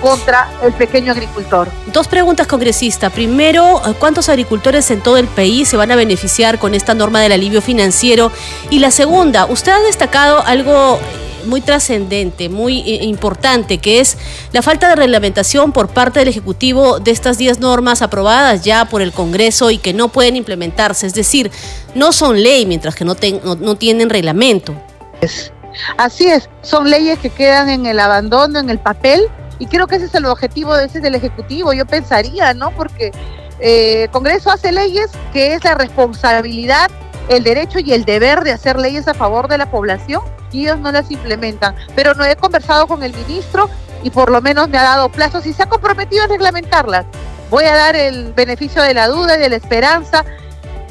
[0.00, 1.68] contra el pequeño agricultor.
[1.92, 3.10] Dos preguntas, congresista.
[3.10, 7.32] Primero, ¿cuántos agricultores en todo el país se van a beneficiar con esta norma del
[7.32, 8.30] alivio financiero?
[8.70, 10.98] Y la segunda, usted ha destacado algo
[11.46, 14.16] muy trascendente, muy eh, importante, que es
[14.52, 19.02] la falta de reglamentación por parte del Ejecutivo de estas 10 normas aprobadas ya por
[19.02, 21.06] el Congreso y que no pueden implementarse.
[21.06, 21.50] Es decir,
[21.94, 23.16] no son ley mientras que no,
[23.60, 24.74] no, tienen reglamento.
[25.96, 29.28] Así es, son leyes que quedan en el abandono, en el papel,
[29.62, 32.72] y creo que ese es el objetivo de ese del Ejecutivo, yo pensaría, ¿no?
[32.72, 33.12] Porque
[33.60, 36.90] eh, Congreso hace leyes que es la responsabilidad,
[37.28, 40.20] el derecho y el deber de hacer leyes a favor de la población
[40.50, 41.76] y ellos no las implementan.
[41.94, 43.70] Pero no he conversado con el ministro
[44.02, 47.06] y por lo menos me ha dado plazos y se ha comprometido a reglamentarlas.
[47.48, 50.24] Voy a dar el beneficio de la duda y de la esperanza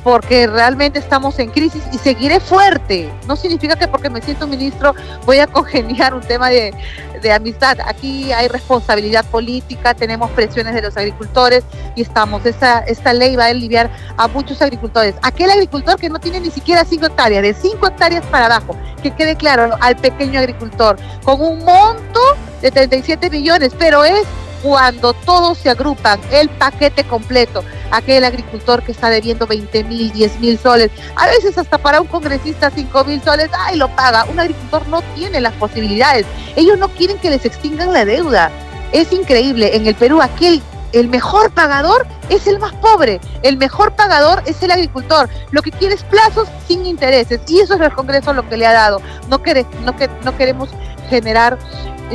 [0.03, 3.11] porque realmente estamos en crisis y seguiré fuerte.
[3.27, 6.73] No significa que porque me siento ministro voy a congeniar un tema de,
[7.21, 7.77] de, amistad.
[7.85, 11.63] Aquí hay responsabilidad política, tenemos presiones de los agricultores
[11.95, 12.45] y estamos.
[12.45, 15.15] Esta, esta ley va a aliviar a muchos agricultores.
[15.21, 19.11] Aquel agricultor que no tiene ni siquiera 5 hectáreas, de 5 hectáreas para abajo, que
[19.11, 22.19] quede claro al pequeño agricultor, con un monto
[22.61, 24.25] de 37 millones, pero es
[24.61, 30.39] cuando todos se agrupan, el paquete completo, aquel agricultor que está debiendo 20 mil, 10
[30.39, 34.25] mil soles, a veces hasta para un congresista 5 mil soles, ay, lo paga.
[34.25, 36.25] Un agricultor no tiene las posibilidades.
[36.55, 38.51] Ellos no quieren que les extingan la deuda.
[38.91, 40.61] Es increíble, en el Perú aquel
[40.93, 45.29] el mejor pagador es el más pobre, el mejor pagador es el agricultor.
[45.51, 48.67] Lo que quiere es plazos sin intereses y eso es el Congreso lo que le
[48.67, 49.01] ha dado.
[49.29, 49.41] No,
[49.85, 50.69] no, no queremos
[51.09, 51.57] generar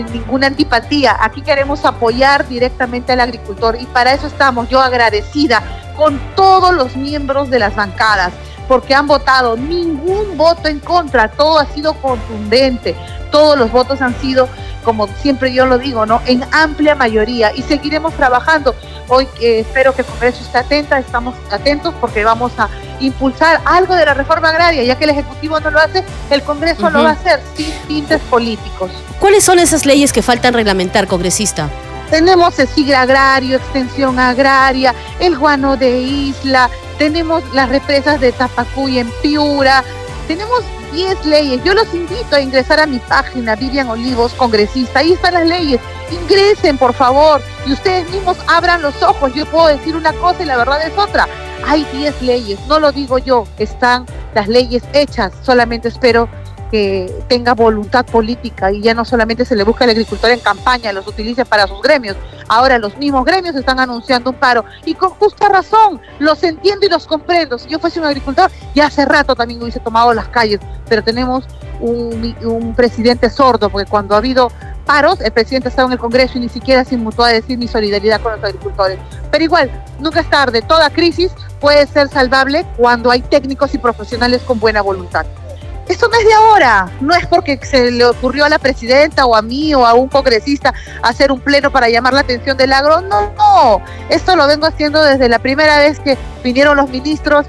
[0.05, 1.17] ninguna antipatía.
[1.21, 5.63] Aquí queremos apoyar directamente al agricultor y para eso estamos yo agradecida
[5.97, 8.33] con todos los miembros de las bancadas
[8.69, 12.97] porque han votado ningún voto en contra, todo ha sido contundente,
[13.37, 14.49] todos los votos han sido,
[14.83, 16.23] como siempre yo lo digo, ¿no?
[16.25, 18.75] En amplia mayoría y seguiremos trabajando.
[19.09, 23.95] Hoy eh, espero que el Congreso esté atenta, estamos atentos porque vamos a impulsar algo
[23.95, 27.11] de la reforma agraria, ya que el Ejecutivo no lo hace, el Congreso lo va
[27.11, 28.91] a hacer sin tintes políticos.
[29.21, 31.69] ¿Cuáles son esas leyes que faltan reglamentar, congresista?
[32.09, 38.99] Tenemos el SIGRA agrario, extensión agraria, el guano de isla, tenemos las represas de Tapacuy
[38.99, 39.85] en Piura,
[40.27, 40.65] tenemos
[40.97, 41.63] 10 leyes.
[41.63, 45.01] Yo los invito a ingresar a mi página, Vivian Olivos, congresista.
[45.01, 45.79] Ahí están las leyes.
[46.11, 47.43] Ingresen, por favor.
[47.67, 49.35] Y ustedes mismos abran los ojos.
[49.35, 51.29] Yo puedo decir una cosa y la verdad es otra.
[51.67, 53.47] Hay 10 leyes, no lo digo yo.
[53.59, 55.35] Están las leyes hechas.
[55.43, 56.31] Solamente espero
[56.71, 60.93] que tenga voluntad política y ya no solamente se le busca al agricultor en campaña,
[60.93, 62.17] los utilice para sus gremios.
[62.49, 66.89] Ahora los mismos gremios están anunciando un paro y con justa razón, los entiendo y
[66.89, 67.59] los comprendo.
[67.59, 71.45] Si yo fuese un agricultor, ya hace rato también hubiese tomado las calles, pero tenemos
[71.81, 74.51] un, presidente sordo, porque cuando ha habido
[74.85, 77.59] paros, el presidente ha estado en el Congreso y ni siquiera se inmutó a decir
[77.59, 78.99] mi solidaridad con los agricultores.
[79.31, 84.43] Pero igual, nunca es tarde, toda crisis puede ser salvable cuando hay técnicos y profesionales
[84.43, 85.27] con buena voluntad.
[85.89, 89.37] Esto no es de ahora, no es porque se le ocurrió a la presidenta o
[89.37, 93.03] a mí o a un congresista hacer un pleno para llamar la atención del agro,
[93.03, 97.47] no, no, esto lo vengo haciendo desde la primera vez que vinieron los ministros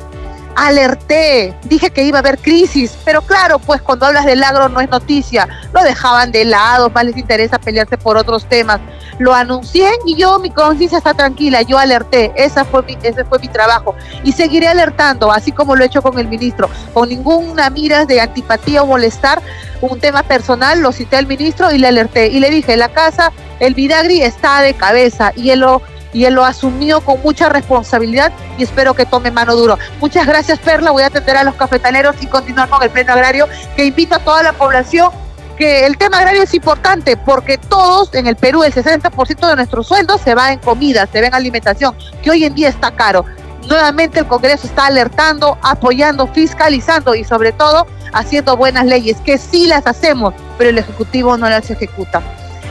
[0.58, 4.82] alerté, dije que iba a haber crisis, pero claro, pues cuando hablas del agro no
[4.82, 8.80] es noticia, lo dejaban de lado, más les interesa pelearse por otros temas.
[9.20, 13.48] Lo anuncié y yo, mi conciencia está tranquila, yo alerté, esa fue ese fue mi
[13.50, 13.94] trabajo
[14.24, 18.20] y seguiré alertando, así como lo he hecho con el ministro, con ninguna mira de
[18.20, 19.42] antipatía o molestar,
[19.82, 23.32] un tema personal, lo cité al ministro y le alerté y le dije, la casa,
[23.60, 25.84] el Vidagri está de cabeza y él lo
[26.18, 29.78] y él lo asumió con mucha responsabilidad y espero que tome mano duro.
[30.02, 30.90] Muchas gracias, Perla.
[30.90, 34.20] Voy a atender a los cafetaleros y continuar con el pleno agrario que invito a
[34.20, 35.12] toda la población
[35.60, 39.88] que el tema agrario es importante porque todos en el Perú el 60% de nuestros
[39.88, 43.24] sueldos se va en comida, se va en alimentación, que hoy en día está caro.
[43.70, 49.68] Nuevamente el Congreso está alertando, apoyando, fiscalizando y sobre todo haciendo buenas leyes, que sí
[49.68, 52.24] las hacemos, pero el Ejecutivo no las ejecuta.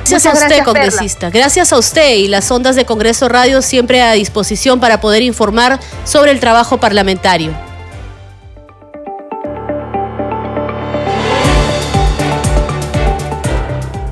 [0.08, 1.30] Gracias a usted, congresista.
[1.30, 5.80] Gracias a usted y las ondas de Congreso Radio siempre a disposición para poder informar
[6.04, 7.65] sobre el trabajo parlamentario.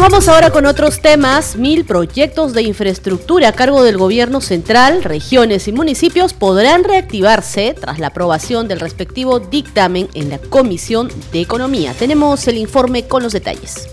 [0.00, 1.56] Vamos ahora con otros temas.
[1.56, 7.98] Mil proyectos de infraestructura a cargo del gobierno central, regiones y municipios podrán reactivarse tras
[7.98, 11.92] la aprobación del respectivo dictamen en la Comisión de Economía.
[11.92, 13.90] Tenemos el informe con los detalles.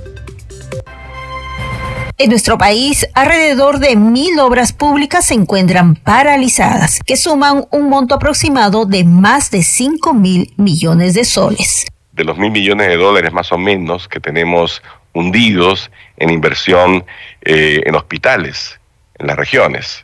[2.17, 8.15] En nuestro país, alrededor de mil obras públicas se encuentran paralizadas, que suman un monto
[8.15, 11.85] aproximado de más de 5 mil millones de soles.
[12.13, 14.81] De los mil millones de dólares más o menos que tenemos
[15.17, 17.05] hundidos en inversión
[17.41, 18.79] eh, en hospitales,
[19.17, 20.03] en las regiones.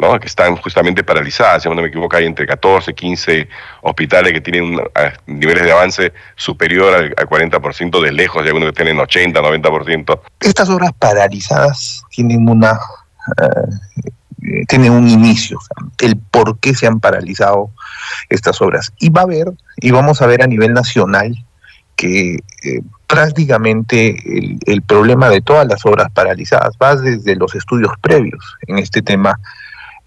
[0.00, 0.18] ¿no?
[0.20, 1.64] que están justamente paralizadas.
[1.64, 3.48] Si no me equivoco, hay entre 14, 15
[3.82, 4.78] hospitales que tienen
[5.26, 10.20] niveles de avance superior al, 40% de lejos, y algunos que tienen 80, 90%.
[10.40, 12.78] Estas obras paralizadas tienen una...
[13.42, 15.58] Eh, tienen un inicio,
[15.98, 17.70] el por qué se han paralizado
[18.28, 18.92] estas obras.
[19.00, 21.34] Y va a haber, y vamos a ver a nivel nacional,
[21.98, 27.90] que eh, prácticamente el, el, problema de todas las obras paralizadas va desde los estudios
[28.00, 29.38] previos en este tema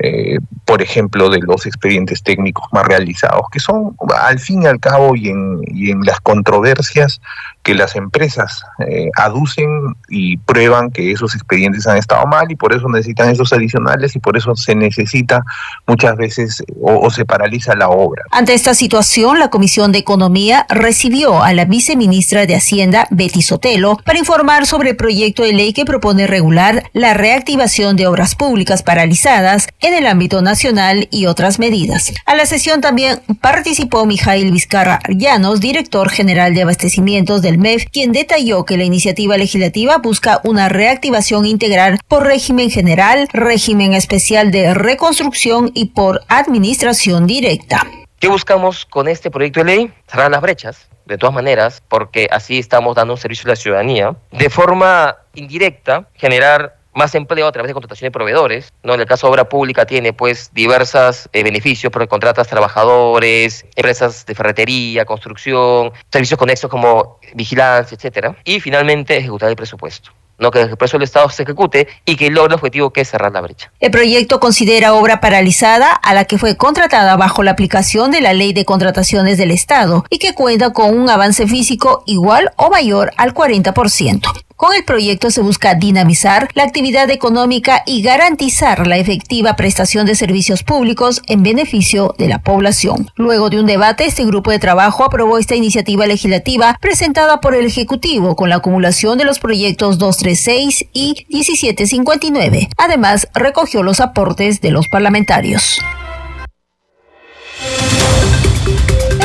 [0.04, 4.80] eh, por ejemplo, de los expedientes técnicos más realizados, que son al fin y al
[4.80, 7.22] cabo y en, y en las controversias
[7.64, 9.68] que las empresas eh, aducen
[10.10, 14.20] y prueban que esos expedientes han estado mal y por eso necesitan esos adicionales y
[14.20, 15.44] por eso se necesita
[15.86, 18.24] muchas veces o, se paraliza la obra.
[18.32, 23.98] Ante esta situación, la Comisión de Economía recibió a la viceministra de Hacienda, Betty Sotelo,
[24.06, 28.82] para informar sobre el proyecto de ley que propone regular la reactivación de obras públicas
[28.82, 32.12] paralizadas en el ámbito nacional y otras medidas.
[32.26, 38.12] A la sesión también participó Mijail Vizcarra Llanos, director general de abastecimientos de MEF, quien
[38.12, 44.74] detalló que la iniciativa legislativa busca una reactivación integral por régimen general, régimen especial de
[44.74, 47.86] reconstrucción y por administración directa.
[48.20, 49.94] ¿Qué buscamos con este proyecto de ley?
[50.08, 54.16] Cerrar las brechas, de todas maneras, porque así estamos dando un servicio a la ciudadanía.
[54.32, 58.74] De forma indirecta, generar más empleo a través de contratación de proveedores.
[58.84, 58.94] ¿no?
[58.94, 64.26] En el caso de obra pública tiene pues diversos eh, beneficios porque contratas trabajadores, empresas
[64.26, 68.36] de ferretería, construcción, servicios conexos como vigilancia, etcétera.
[68.44, 70.12] Y finalmente ejecutar el presupuesto
[70.42, 73.10] no que el presupuesto del Estado se ejecute y que logre el objetivo que es
[73.10, 73.72] cerrar la brecha.
[73.80, 78.34] El proyecto considera obra paralizada a la que fue contratada bajo la aplicación de la
[78.34, 83.12] Ley de Contrataciones del Estado y que cuenta con un avance físico igual o mayor
[83.18, 84.22] al 40%.
[84.62, 90.14] Con el proyecto se busca dinamizar la actividad económica y garantizar la efectiva prestación de
[90.14, 93.10] servicios públicos en beneficio de la población.
[93.16, 97.66] Luego de un debate, este grupo de trabajo aprobó esta iniciativa legislativa presentada por el
[97.66, 102.70] Ejecutivo con la acumulación de los proyectos 236 y 1759.
[102.78, 105.80] Además, recogió los aportes de los parlamentarios.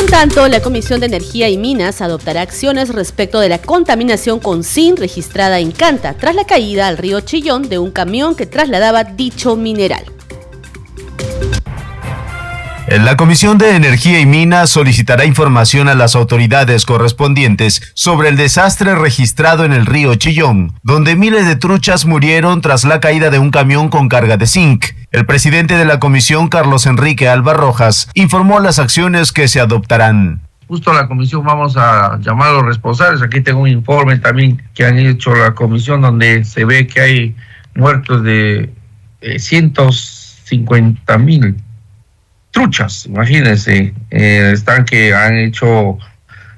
[0.06, 4.62] En tanto, la Comisión de Energía y Minas adoptará acciones respecto de la contaminación con
[4.62, 9.02] zinc registrada en Canta tras la caída al río Chillón de un camión que trasladaba
[9.02, 10.15] dicho mineral.
[12.88, 18.94] La Comisión de Energía y Minas solicitará información a las autoridades correspondientes sobre el desastre
[18.94, 23.50] registrado en el río Chillón, donde miles de truchas murieron tras la caída de un
[23.50, 24.86] camión con carga de zinc.
[25.10, 30.42] El presidente de la comisión, Carlos Enrique Alba Rojas, informó las acciones que se adoptarán.
[30.68, 33.20] Justo la comisión vamos a llamar a los responsables.
[33.20, 37.36] Aquí tengo un informe también que han hecho la comisión donde se ve que hay
[37.74, 38.70] muertos de
[39.38, 41.56] 150 eh, mil
[42.56, 45.98] truchas, imagínense, eh, están que han hecho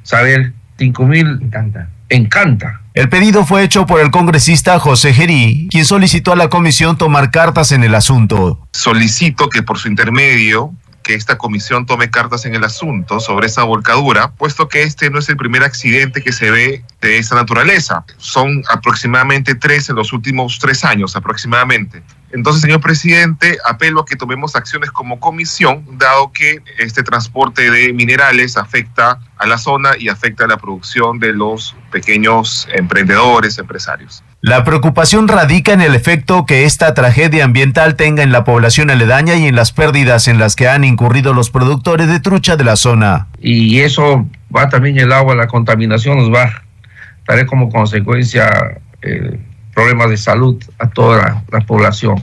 [0.05, 1.89] saber 5 mil encanta.
[2.09, 2.81] encanta.
[2.95, 7.33] El pedido fue hecho por el congresista José Gerí, quien solicitó a la comisión tomar
[7.33, 8.65] cartas en el asunto.
[8.73, 10.73] Solicito que por su intermedio
[11.03, 15.19] que esta comisión tome cartas en el asunto sobre esa volcadura, puesto que este no
[15.19, 18.05] es el primer accidente que se ve de esta naturaleza.
[18.19, 22.03] Son aproximadamente tres en los últimos tres años, aproximadamente.
[22.31, 27.93] Entonces, señor presidente, apelo a que tomemos acciones como comisión, dado que este transporte de
[27.93, 34.23] minerales afecta a la zona y afecta a la producción de los pequeños emprendedores, empresarios.
[34.41, 39.35] La preocupación radica en el efecto que esta tragedia ambiental tenga en la población aledaña
[39.35, 42.77] y en las pérdidas en las que han incurrido los productores de trucha de la
[42.77, 43.27] zona.
[43.41, 46.63] Y eso va también el agua, la contaminación nos va a
[47.27, 49.39] traer como consecuencia eh,
[49.79, 52.21] problemas de salud a toda la, población.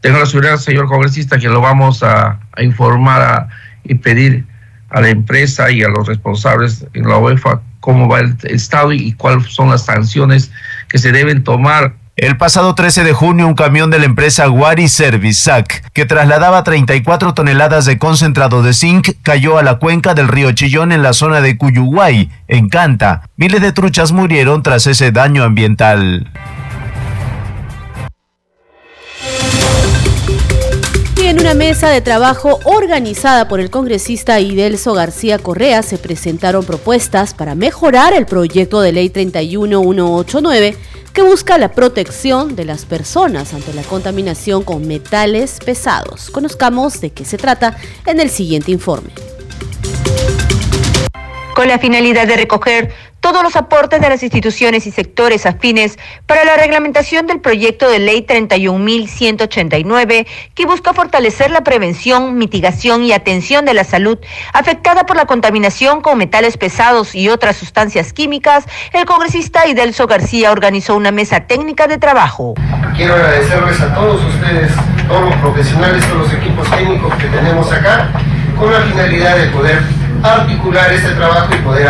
[0.00, 3.48] Tengo la seguridad, señor congresista, que lo vamos a, informar
[3.82, 4.44] y pedir
[4.88, 9.14] a la empresa y a los responsables en la UEFA cómo va el, estado y,
[9.14, 10.52] cuáles son las sanciones
[10.88, 14.86] que se deben tomar el pasado 13 de junio, un camión de la empresa Wari
[14.86, 20.28] Service SAC, que trasladaba 34 toneladas de concentrado de zinc, cayó a la cuenca del
[20.28, 23.22] río Chillón en la zona de Cuyuguay, en Canta.
[23.36, 26.30] Miles de truchas murieron tras ese daño ambiental.
[31.32, 37.32] En una mesa de trabajo organizada por el congresista Idelso García Correa se presentaron propuestas
[37.32, 40.76] para mejorar el proyecto de ley 31189
[41.14, 46.28] que busca la protección de las personas ante la contaminación con metales pesados.
[46.28, 49.08] Conozcamos de qué se trata en el siguiente informe.
[51.54, 52.92] Con la finalidad de recoger
[53.22, 55.96] todos los aportes de las instituciones y sectores afines
[56.26, 63.12] para la reglamentación del proyecto de ley 31.189 que busca fortalecer la prevención, mitigación y
[63.12, 64.18] atención de la salud
[64.52, 70.50] afectada por la contaminación con metales pesados y otras sustancias químicas, el congresista Idelso García
[70.50, 72.54] organizó una mesa técnica de trabajo.
[72.96, 74.72] Quiero agradecerles a todos ustedes,
[75.06, 78.10] todos los profesionales, todos los equipos técnicos que tenemos acá,
[78.58, 81.88] con la finalidad de poder articular este trabajo y poder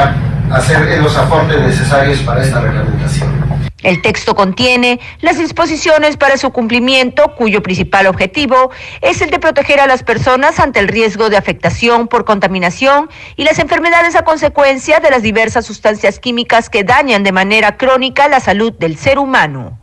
[0.50, 3.42] hacer los aportes necesarios para esta reglamentación.
[3.82, 8.70] El texto contiene las disposiciones para su cumplimiento, cuyo principal objetivo
[9.00, 13.42] es el de proteger a las personas ante el riesgo de afectación por contaminación y
[13.44, 18.38] las enfermedades a consecuencia de las diversas sustancias químicas que dañan de manera crónica la
[18.38, 19.78] salud del ser humano.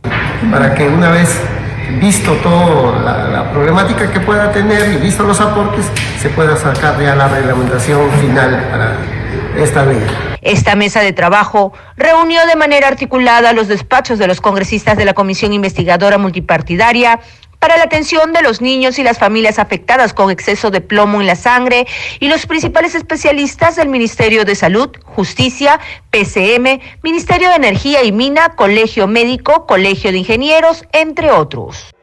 [0.50, 1.38] Para que una vez
[1.98, 5.86] visto toda la, problemática que pueda tener y visto los aportes,
[6.20, 8.96] se pueda sacar ya la reglamentación final para
[9.56, 10.00] esta ley.
[10.42, 15.14] Esta mesa de trabajo reunió de manera articulada los despachos de los congresistas de la
[15.14, 17.20] Comisión Investigadora Multipartidaria
[17.60, 21.28] para la atención de los niños y las familias afectadas con exceso de plomo en
[21.28, 21.86] la sangre
[22.18, 25.78] y los principales especialistas del Ministerio de Salud, Justicia,
[26.10, 31.94] PCM, Ministerio de Energía y Mina, Colegio Médico, Colegio de Ingenieros, entre otros.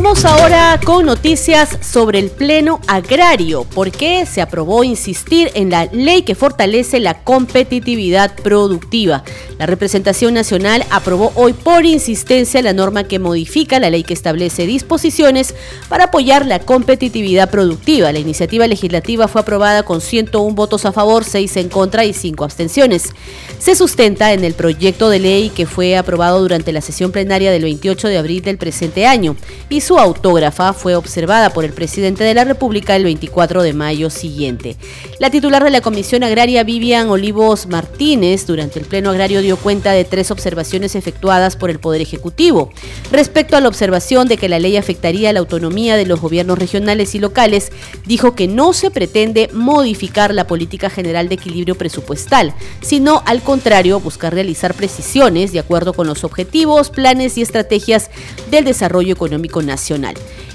[0.00, 6.22] Vamos ahora con noticias sobre el Pleno Agrario, porque se aprobó insistir en la ley
[6.22, 9.24] que fortalece la competitividad productiva.
[9.58, 14.66] La representación nacional aprobó hoy por insistencia la norma que modifica la ley que establece
[14.66, 15.56] disposiciones
[15.88, 18.12] para apoyar la competitividad productiva.
[18.12, 22.44] La iniciativa legislativa fue aprobada con 101 votos a favor, 6 en contra y 5
[22.44, 23.14] abstenciones.
[23.58, 27.62] Se sustenta en el proyecto de ley que fue aprobado durante la sesión plenaria del
[27.62, 29.34] 28 de abril del presente año
[29.68, 34.10] y su autógrafa fue observada por el presidente de la República el 24 de mayo
[34.10, 34.76] siguiente.
[35.18, 39.92] La titular de la Comisión Agraria, Vivian Olivos Martínez, durante el Pleno Agrario dio cuenta
[39.92, 42.70] de tres observaciones efectuadas por el Poder Ejecutivo.
[43.10, 47.14] Respecto a la observación de que la ley afectaría la autonomía de los gobiernos regionales
[47.14, 47.72] y locales,
[48.04, 54.00] dijo que no se pretende modificar la política general de equilibrio presupuestal, sino al contrario,
[54.00, 58.10] buscar realizar precisiones de acuerdo con los objetivos, planes y estrategias
[58.50, 59.77] del desarrollo económico nacional.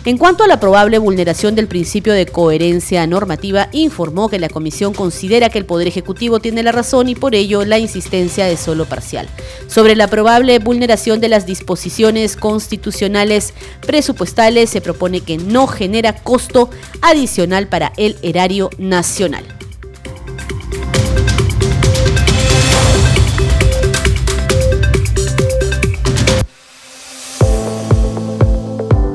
[0.05, 4.93] En cuanto a la probable vulneración del principio de coherencia normativa, informó que la Comisión
[4.93, 8.85] considera que el Poder Ejecutivo tiene la razón y por ello la insistencia es solo
[8.85, 9.29] parcial.
[9.67, 13.53] Sobre la probable vulneración de las disposiciones constitucionales
[13.85, 16.69] presupuestales, se propone que no genera costo
[17.01, 19.45] adicional para el erario nacional.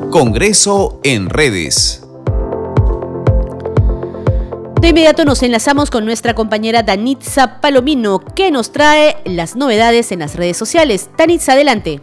[0.09, 2.03] Congreso en redes.
[4.81, 10.19] De inmediato nos enlazamos con nuestra compañera Danitza Palomino, que nos trae las novedades en
[10.19, 11.11] las redes sociales.
[11.15, 12.01] Danitza, adelante.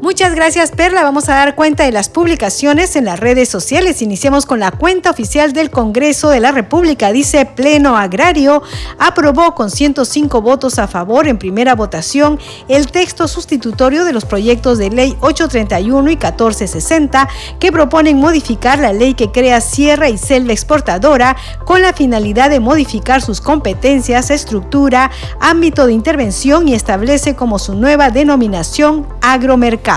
[0.00, 4.00] Muchas gracias Perla, vamos a dar cuenta de las publicaciones en las redes sociales.
[4.00, 7.10] Iniciamos con la cuenta oficial del Congreso de la República.
[7.10, 8.62] Dice Pleno Agrario
[9.00, 12.38] aprobó con 105 votos a favor en primera votación
[12.68, 17.28] el texto sustitutorio de los proyectos de ley 831 y 1460
[17.58, 22.60] que proponen modificar la ley que crea Sierra y Selva Exportadora con la finalidad de
[22.60, 29.88] modificar sus competencias, estructura, ámbito de intervención y establece como su nueva denominación agromercado.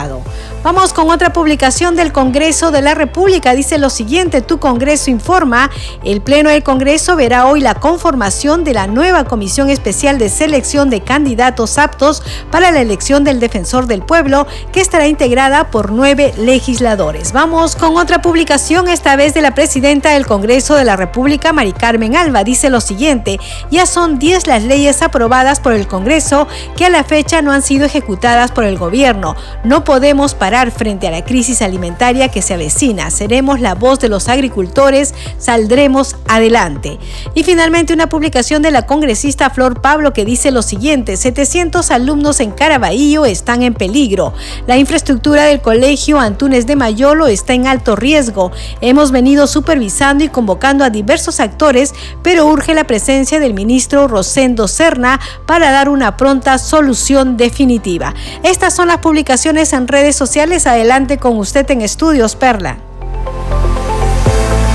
[0.63, 3.53] Vamos con otra publicación del Congreso de la República.
[3.53, 5.71] Dice lo siguiente, tu Congreso informa,
[6.03, 10.89] el Pleno del Congreso verá hoy la conformación de la nueva Comisión Especial de Selección
[10.89, 12.21] de Candidatos Aptos
[12.51, 17.33] para la elección del Defensor del Pueblo, que estará integrada por nueve legisladores.
[17.33, 21.73] Vamos con otra publicación, esta vez de la Presidenta del Congreso de la República, Mari
[21.73, 22.43] Carmen Alba.
[22.43, 23.39] Dice lo siguiente,
[23.71, 27.61] ya son 10 las leyes aprobadas por el Congreso que a la fecha no han
[27.61, 29.35] sido ejecutadas por el gobierno.
[29.63, 33.09] No podemos parar frente a la crisis alimentaria que se avecina.
[33.11, 36.99] Seremos la voz de los agricultores, saldremos adelante.
[37.33, 42.39] Y finalmente una publicación de la congresista Flor Pablo que dice lo siguiente, 700 alumnos
[42.39, 44.33] en Caraballo están en peligro.
[44.67, 48.51] La infraestructura del colegio Antunes de Mayolo está en alto riesgo.
[48.81, 54.67] Hemos venido supervisando y convocando a diversos actores, pero urge la presencia del ministro Rosendo
[54.67, 58.13] Serna para dar una pronta solución definitiva.
[58.43, 60.67] Estas son las publicaciones en redes sociales.
[60.67, 62.77] Adelante con usted en Estudios Perla.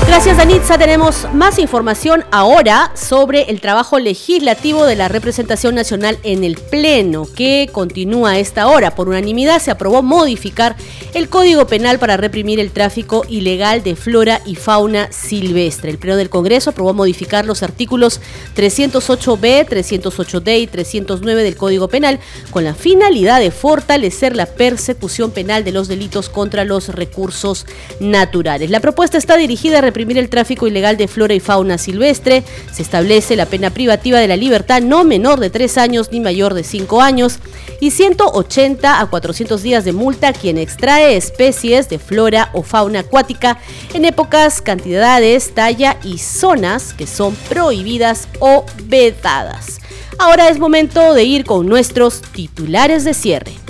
[0.07, 0.77] Gracias, Danitza.
[0.77, 7.27] Tenemos más información ahora sobre el trabajo legislativo de la representación nacional en el Pleno,
[7.35, 8.95] que continúa a esta hora.
[8.95, 10.77] Por unanimidad se aprobó modificar
[11.13, 15.91] el Código Penal para reprimir el tráfico ilegal de flora y fauna silvestre.
[15.91, 18.21] El Pleno del Congreso aprobó modificar los artículos
[18.55, 22.19] 308b, 308d y 309 del Código Penal
[22.51, 27.65] con la finalidad de fortalecer la persecución penal de los delitos contra los recursos
[27.99, 28.69] naturales.
[28.69, 32.43] La propuesta está dirigida a el tráfico ilegal de flora y fauna silvestre.
[32.71, 36.53] Se establece la pena privativa de la libertad no menor de tres años ni mayor
[36.53, 37.39] de cinco años
[37.81, 42.99] y 180 a 400 días de multa a quien extrae especies de flora o fauna
[42.99, 43.59] acuática
[43.93, 49.79] en épocas, cantidades, talla y zonas que son prohibidas o vetadas.
[50.19, 53.66] Ahora es momento de ir con nuestros titulares de cierre.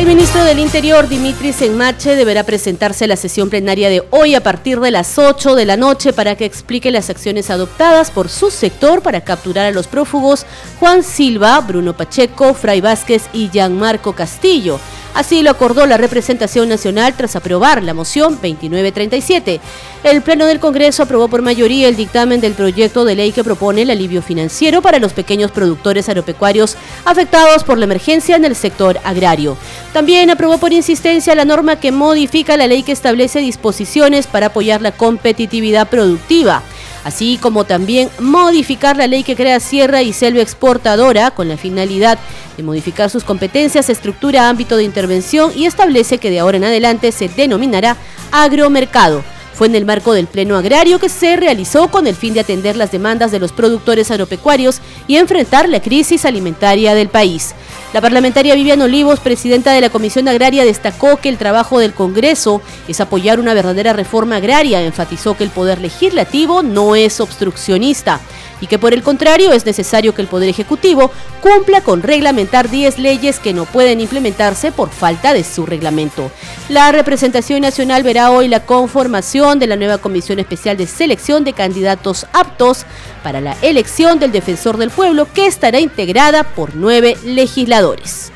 [0.00, 4.42] El ministro del Interior, Dimitri Senmache, deberá presentarse a la sesión plenaria de hoy a
[4.42, 8.50] partir de las 8 de la noche para que explique las acciones adoptadas por su
[8.50, 10.46] sector para capturar a los prófugos
[10.78, 14.80] Juan Silva, Bruno Pacheco, Fray Vázquez y Gianmarco Castillo.
[15.14, 19.60] Así lo acordó la representación nacional tras aprobar la moción 2937.
[20.04, 23.82] El Pleno del Congreso aprobó por mayoría el dictamen del proyecto de ley que propone
[23.82, 29.00] el alivio financiero para los pequeños productores agropecuarios afectados por la emergencia en el sector
[29.04, 29.56] agrario.
[29.92, 34.80] También aprobó por insistencia la norma que modifica la ley que establece disposiciones para apoyar
[34.80, 36.62] la competitividad productiva
[37.04, 42.18] así como también modificar la ley que crea Sierra y Selva Exportadora con la finalidad
[42.56, 47.12] de modificar sus competencias, estructura, ámbito de intervención y establece que de ahora en adelante
[47.12, 47.96] se denominará
[48.32, 49.22] agromercado.
[49.54, 52.76] Fue en el marco del Pleno Agrario que se realizó con el fin de atender
[52.76, 57.54] las demandas de los productores agropecuarios y enfrentar la crisis alimentaria del país.
[57.92, 62.62] La parlamentaria Vivian Olivos, presidenta de la Comisión Agraria, destacó que el trabajo del Congreso
[62.86, 64.82] es apoyar una verdadera reforma agraria.
[64.82, 68.20] Enfatizó que el Poder Legislativo no es obstruccionista
[68.60, 72.98] y que por el contrario es necesario que el Poder Ejecutivo cumpla con reglamentar 10
[72.98, 76.30] leyes que no pueden implementarse por falta de su reglamento.
[76.68, 81.54] La representación nacional verá hoy la conformación de la nueva Comisión Especial de Selección de
[81.54, 82.84] Candidatos Aptos
[83.22, 88.32] para la elección del Defensor del Pueblo que estará integrada por nueve legisladores.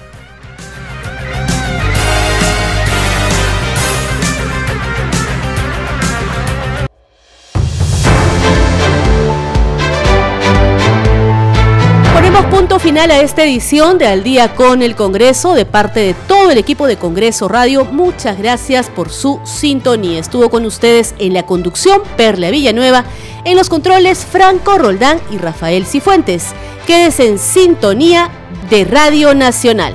[12.78, 16.58] Final a esta edición de Al día con el Congreso de parte de todo el
[16.58, 17.84] equipo de Congreso Radio.
[17.84, 20.18] Muchas gracias por su sintonía.
[20.18, 23.04] Estuvo con ustedes en la conducción Perla Villanueva,
[23.44, 26.48] en los controles Franco Roldán y Rafael Cifuentes.
[26.86, 28.30] Quédese en sintonía
[28.70, 29.94] de Radio Nacional.